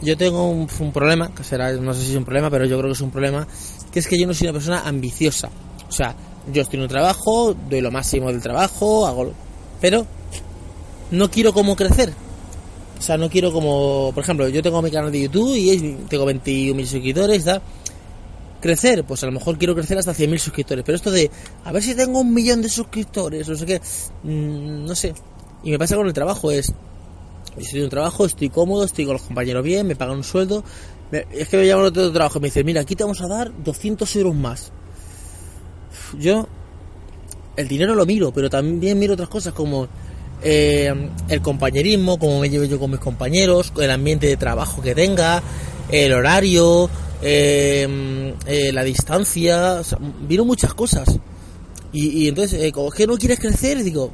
yo 0.02 0.18
tengo 0.18 0.50
un, 0.50 0.68
problema, 0.92 1.34
que 1.34 1.44
será, 1.44 1.72
no 1.74 1.94
sé 1.94 2.02
si 2.04 2.12
es 2.12 2.18
un 2.18 2.26
problema, 2.26 2.50
pero 2.50 2.66
yo 2.66 2.78
creo 2.78 2.90
que 2.90 2.94
es 2.94 3.02
un 3.02 3.12
problema, 3.12 3.48
que 3.92 4.00
es 4.00 4.08
que 4.08 4.20
yo 4.20 4.28
no 4.28 4.34
soy 4.34 4.48
una 4.48 4.54
persona 4.54 4.82
ambiciosa. 4.86 5.50
O 5.88 5.92
sea, 5.92 6.16
yo 6.52 6.62
estoy 6.62 6.78
en 6.78 6.84
un 6.84 6.90
trabajo, 6.90 7.56
doy 7.70 7.82
lo 7.82 7.92
máximo 7.92 8.32
del 8.32 8.42
trabajo, 8.42 9.06
hago... 9.06 9.32
Pero 9.82 10.06
no 11.12 11.30
quiero 11.30 11.54
como 11.54 11.76
crecer. 11.76 12.14
O 12.98 13.02
sea, 13.02 13.18
no 13.18 13.30
quiero 13.30 13.52
como, 13.52 14.12
por 14.14 14.24
ejemplo, 14.24 14.48
yo 14.48 14.64
tengo 14.64 14.82
mi 14.82 14.90
canal 14.90 15.12
de 15.12 15.22
YouTube 15.22 15.56
y 15.56 15.98
tengo 16.10 16.26
21.000 16.30 16.86
suscriptores, 16.86 17.46
¿da? 17.46 17.62
Crecer, 18.62 19.04
pues 19.04 19.22
a 19.24 19.28
lo 19.28 19.34
mejor 19.34 19.58
quiero 19.58 19.76
crecer 19.76 19.98
hasta 19.98 20.14
100.000 20.14 20.38
suscriptores, 20.40 20.84
pero 20.84 20.96
esto 20.96 21.12
de, 21.12 21.30
a 21.66 21.72
ver 21.72 21.84
si 21.84 21.94
tengo 21.94 22.22
un 22.22 22.34
millón 22.34 22.62
de 22.62 22.70
suscriptores, 22.70 23.48
no 23.48 23.56
sé 23.56 23.66
qué, 23.66 23.82
mm, 24.24 24.86
no 24.86 24.96
sé. 24.96 25.14
Y 25.64 25.72
me 25.72 25.78
pasa 25.78 25.96
con 25.96 26.08
el 26.08 26.14
trabajo, 26.14 26.52
es, 26.52 26.74
estoy 27.58 27.80
en 27.80 27.86
un 27.86 27.90
trabajo, 27.90 28.26
estoy 28.26 28.50
cómodo, 28.50 28.84
estoy 28.84 29.06
con 29.06 29.14
los 29.14 29.24
compañeros 29.24 29.64
bien, 29.64 29.88
me 29.88 29.96
pagan 29.96 30.18
un 30.18 30.24
sueldo, 30.24 30.64
es 31.12 31.48
que 31.48 31.58
me 31.58 31.68
llaman 31.68 31.86
otro 31.86 32.12
trabajo 32.12 32.40
y 32.40 32.42
me 32.42 32.48
dicen, 32.48 32.66
mira, 32.66 32.82
aquí 32.82 32.96
te 32.96 33.04
vamos 33.04 33.22
a 33.22 33.28
dar 33.28 33.52
200 33.64 34.16
euros 34.16 34.36
más. 34.36 34.72
Yo, 36.20 36.48
el 37.56 37.68
dinero 37.68 37.96
lo 37.96 38.06
miro, 38.06 38.32
pero 38.32 38.50
también 38.50 39.00
miro 39.00 39.14
otras 39.14 39.30
cosas 39.30 39.54
como 39.54 39.88
eh, 40.44 40.94
el 41.30 41.42
compañerismo, 41.42 42.20
cómo 42.20 42.40
me 42.40 42.50
llevo 42.50 42.66
yo 42.66 42.80
con 42.80 42.92
mis 42.92 43.00
compañeros, 43.00 43.72
el 43.80 43.92
ambiente 43.92 44.28
de 44.28 44.38
trabajo 44.38 44.82
que 44.82 44.94
tenga, 44.94 45.42
el 45.92 46.14
horario, 46.14 46.90
eh, 47.22 48.34
eh, 48.46 48.72
la 48.74 48.84
distancia, 48.84 49.82
o 49.82 50.46
muchas 50.46 50.74
cosas. 50.74 51.20
Y, 51.94 52.28
entonces, 52.28 52.74
como 52.74 52.92
que 52.92 53.08
no 53.08 53.16
quieres 53.16 53.40
crecer, 53.40 53.82
digo, 53.82 54.12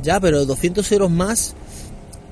ya, 0.00 0.20
pero 0.20 0.44
200 0.44 0.92
euros 0.92 1.10
más, 1.10 1.56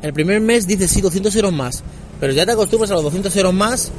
el 0.03 0.13
primer 0.13 0.41
mes 0.41 0.67
dices, 0.67 0.91
sí, 0.91 1.01
200 1.01 1.35
euros 1.37 1.53
más, 1.53 1.83
pero 2.21 2.33
ya 2.33 2.45
te 2.45 2.53
acostumbras 2.53 2.91
a 2.91 2.95
los 2.95 3.05
200 3.05 3.35
euros 3.37 3.55
más 3.55 3.93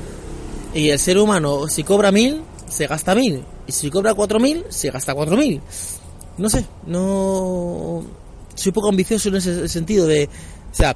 y 0.73 0.89
el 0.89 0.99
ser 0.99 1.17
humano, 1.17 1.67
si 1.67 1.83
cobra 1.83 2.11
1000, 2.11 2.41
se 2.67 2.87
gasta 2.87 3.15
1000, 3.15 3.43
y 3.67 3.71
si 3.71 3.89
cobra 3.89 4.13
4000, 4.13 4.65
se 4.69 4.89
gasta 4.91 5.13
4000. 5.13 5.61
No 6.37 6.49
sé, 6.49 6.65
no 6.87 8.03
soy 8.55 8.71
poco 8.71 8.89
ambicioso 8.89 9.29
en 9.29 9.35
ese 9.35 9.67
sentido 9.67 10.07
de, 10.07 10.25
o 10.25 10.75
sea, 10.75 10.95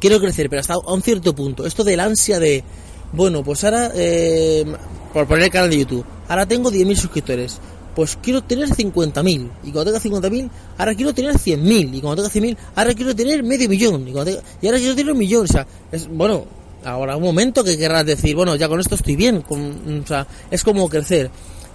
quiero 0.00 0.18
crecer, 0.20 0.48
pero 0.48 0.60
hasta 0.60 0.78
un 0.78 1.02
cierto 1.02 1.34
punto. 1.34 1.66
Esto 1.66 1.84
del 1.84 2.00
ansia 2.00 2.38
de, 2.38 2.64
bueno, 3.12 3.42
pues 3.42 3.64
ahora, 3.64 3.92
eh, 3.94 4.64
por 5.12 5.26
poner 5.26 5.44
el 5.44 5.50
canal 5.50 5.70
de 5.70 5.78
YouTube, 5.78 6.04
ahora 6.28 6.46
tengo 6.46 6.70
10.000 6.70 6.96
suscriptores, 6.96 7.58
pues 7.98 8.16
quiero 8.22 8.44
tener 8.44 8.68
50.000, 8.68 9.50
y 9.64 9.72
cuando 9.72 9.92
tenga 9.92 9.98
50.000, 10.20 10.48
ahora 10.78 10.94
quiero 10.94 11.12
tener 11.12 11.34
100.000, 11.34 11.96
y 11.96 12.00
cuando 12.00 12.22
tenga 12.22 12.46
100.000, 12.46 12.56
ahora 12.76 12.94
quiero 12.94 13.16
tener 13.16 13.42
medio 13.42 13.68
millón, 13.68 14.06
y, 14.06 14.12
cuando 14.12 14.30
y 14.30 14.66
ahora 14.66 14.78
quiero 14.78 14.94
tener 14.94 15.12
un 15.12 15.18
millón, 15.18 15.44
o 15.44 15.48
sea, 15.48 15.66
es, 15.90 16.06
bueno, 16.06 16.44
ahora 16.84 17.16
un 17.16 17.24
momento 17.24 17.64
que 17.64 17.76
querrás 17.76 18.06
decir, 18.06 18.36
bueno, 18.36 18.54
ya 18.54 18.68
con 18.68 18.78
esto 18.78 18.94
estoy 18.94 19.16
bien, 19.16 19.42
con, 19.42 20.02
o 20.04 20.06
sea, 20.06 20.28
es 20.48 20.62
como 20.62 20.88
crecer. 20.88 21.28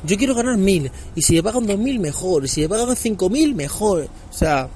Yo 0.05 0.17
quiero 0.17 0.33
ganar 0.33 0.55
1.000, 0.55 0.91
y 1.15 1.21
si 1.21 1.35
me 1.35 1.43
pagan 1.43 1.67
2.000, 1.67 1.99
mejor, 1.99 2.45
y 2.45 2.47
si 2.47 2.61
me 2.61 2.69
pagan 2.69 2.95
5.000, 2.95 3.53
mejor, 3.53 4.07
o 4.29 4.33
sea, 4.33 4.69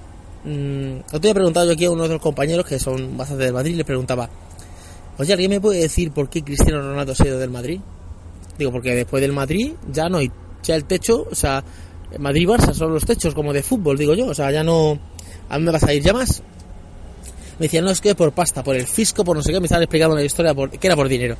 Mm, 0.47 0.99
otro 1.11 1.29
he 1.29 1.33
preguntado 1.33 1.65
yo 1.65 1.73
aquí 1.73 1.83
a 1.83 1.91
uno 1.91 2.03
de 2.03 2.09
los 2.09 2.21
compañeros 2.21 2.65
que 2.65 2.79
son 2.79 3.17
bastante 3.17 3.43
del 3.43 3.53
Madrid, 3.53 3.75
le 3.75 3.83
preguntaba, 3.83 4.29
oye, 5.17 5.33
¿alguien 5.33 5.51
me 5.51 5.59
puede 5.59 5.81
decir 5.81 6.11
por 6.11 6.29
qué 6.29 6.41
Cristiano 6.41 6.81
Ronaldo 6.81 7.13
se 7.13 7.23
ha 7.23 7.27
ido 7.27 7.37
del 7.39 7.49
Madrid? 7.49 7.81
Digo, 8.57 8.71
porque 8.71 8.95
después 8.95 9.19
del 9.21 9.33
Madrid 9.33 9.73
ya 9.91 10.07
no 10.07 10.19
hay, 10.19 10.31
ya 10.67 10.75
el 10.75 10.85
techo, 10.85 11.27
o 11.29 11.35
sea, 11.35 11.63
Madrid-Barça 12.19 12.73
son 12.73 12.93
los 12.93 13.05
techos 13.05 13.33
como 13.33 13.53
de 13.53 13.63
fútbol, 13.63 13.97
digo 13.97 14.13
yo, 14.13 14.27
o 14.27 14.33
sea, 14.33 14.51
ya 14.51 14.63
no, 14.63 14.99
¿a 15.49 15.55
dónde 15.55 15.71
vas 15.71 15.83
a 15.83 15.93
ir 15.93 16.03
ya 16.03 16.13
más? 16.13 16.41
Me 17.59 17.65
decían, 17.65 17.85
no, 17.85 17.91
es 17.91 18.01
que 18.01 18.13
por 18.13 18.31
pasta, 18.33 18.63
por 18.63 18.75
el 18.75 18.85
fisco, 18.85 19.23
por 19.23 19.35
no 19.35 19.41
sé 19.41 19.51
qué, 19.51 19.59
me 19.59 19.65
estaban 19.65 19.83
explicando 19.83 20.15
la 20.15 20.23
historia 20.23 20.53
por, 20.53 20.69
que 20.69 20.87
era 20.87 20.95
por 20.95 21.07
dinero. 21.07 21.35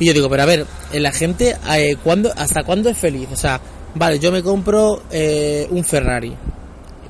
Y 0.00 0.06
yo 0.06 0.12
digo, 0.12 0.28
pero 0.28 0.42
a 0.42 0.46
ver, 0.46 0.66
la 0.94 1.12
gente, 1.12 1.56
eh, 1.76 1.96
¿hasta 2.36 2.64
cuándo 2.64 2.88
es 2.88 2.98
feliz? 2.98 3.28
O 3.32 3.36
sea, 3.36 3.60
vale, 3.94 4.18
yo 4.18 4.32
me 4.32 4.42
compro 4.42 5.04
eh, 5.12 5.68
un 5.70 5.84
Ferrari, 5.84 6.34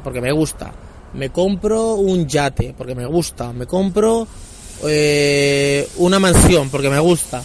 porque 0.02 0.20
me 0.20 0.32
gusta 0.32 0.72
me 1.14 1.30
compro 1.30 1.94
un 1.94 2.26
yate 2.26 2.74
porque 2.76 2.94
me 2.94 3.06
gusta, 3.06 3.52
me 3.52 3.66
compro 3.66 4.26
eh, 4.84 5.88
una 5.98 6.18
mansión 6.18 6.70
porque 6.70 6.88
me 6.88 6.98
gusta. 6.98 7.42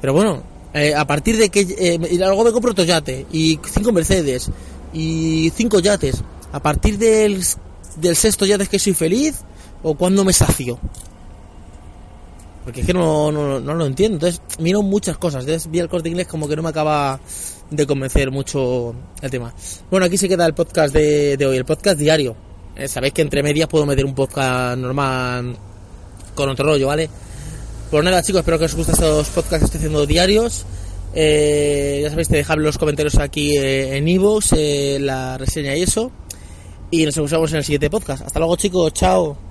Pero 0.00 0.12
bueno, 0.12 0.42
eh, 0.74 0.94
a 0.94 1.06
partir 1.06 1.36
de 1.36 1.48
que 1.48 1.60
eh, 1.60 2.18
luego 2.18 2.44
me 2.44 2.52
compro 2.52 2.72
otro 2.72 2.84
yate 2.84 3.26
y 3.32 3.60
cinco 3.64 3.92
Mercedes 3.92 4.50
y 4.92 5.50
cinco 5.54 5.78
yates, 5.78 6.22
a 6.52 6.60
partir 6.60 6.98
del, 6.98 7.42
del 7.96 8.16
sexto 8.16 8.44
yate 8.44 8.64
es 8.64 8.68
que 8.68 8.78
soy 8.78 8.94
feliz 8.94 9.36
o 9.82 9.94
cuando 9.94 10.24
me 10.24 10.32
sacio. 10.32 10.78
Porque 12.64 12.80
es 12.80 12.86
que 12.86 12.94
no, 12.94 13.30
no, 13.30 13.60
no, 13.60 13.74
lo 13.74 13.86
entiendo. 13.86 14.16
Entonces, 14.16 14.40
miro 14.58 14.82
muchas 14.82 15.18
cosas. 15.18 15.44
Entonces, 15.44 15.70
vi 15.70 15.80
el 15.80 15.88
corte 15.88 16.08
inglés 16.08 16.26
como 16.26 16.48
que 16.48 16.56
no 16.56 16.62
me 16.62 16.70
acaba 16.70 17.20
de 17.70 17.86
convencer 17.86 18.30
mucho 18.30 18.94
el 19.20 19.30
tema. 19.30 19.54
Bueno, 19.90 20.06
aquí 20.06 20.16
se 20.16 20.28
queda 20.28 20.46
el 20.46 20.54
podcast 20.54 20.94
de, 20.94 21.36
de 21.36 21.46
hoy, 21.46 21.58
el 21.58 21.66
podcast 21.66 21.98
diario. 21.98 22.34
Eh, 22.74 22.88
sabéis 22.88 23.12
que 23.12 23.22
entre 23.22 23.42
medias 23.42 23.68
puedo 23.68 23.84
meter 23.84 24.04
un 24.04 24.14
podcast 24.14 24.78
normal 24.78 25.56
con 26.34 26.48
otro 26.48 26.64
rollo, 26.64 26.88
¿vale? 26.88 27.08
Pues 27.94 28.04
nada, 28.04 28.24
chicos, 28.24 28.40
espero 28.40 28.58
que 28.58 28.64
os 28.64 28.74
gusten 28.74 28.96
estos 28.96 29.28
podcasts 29.28 29.58
que 29.60 29.64
estoy 29.66 29.78
haciendo 29.78 30.04
diarios. 30.04 30.66
Eh, 31.14 32.00
ya 32.02 32.10
sabéis, 32.10 32.26
te 32.26 32.38
dejad 32.38 32.56
los 32.56 32.76
comentarios 32.76 33.18
aquí 33.18 33.56
eh, 33.56 33.96
en 33.96 34.08
Evox, 34.08 34.50
la 34.98 35.38
reseña 35.38 35.76
y 35.76 35.82
eso. 35.82 36.10
Y 36.90 37.06
nos 37.06 37.30
vemos 37.30 37.52
en 37.52 37.58
el 37.58 37.64
siguiente 37.64 37.90
podcast. 37.90 38.26
Hasta 38.26 38.40
luego, 38.40 38.56
chicos. 38.56 38.92
Chao. 38.94 39.43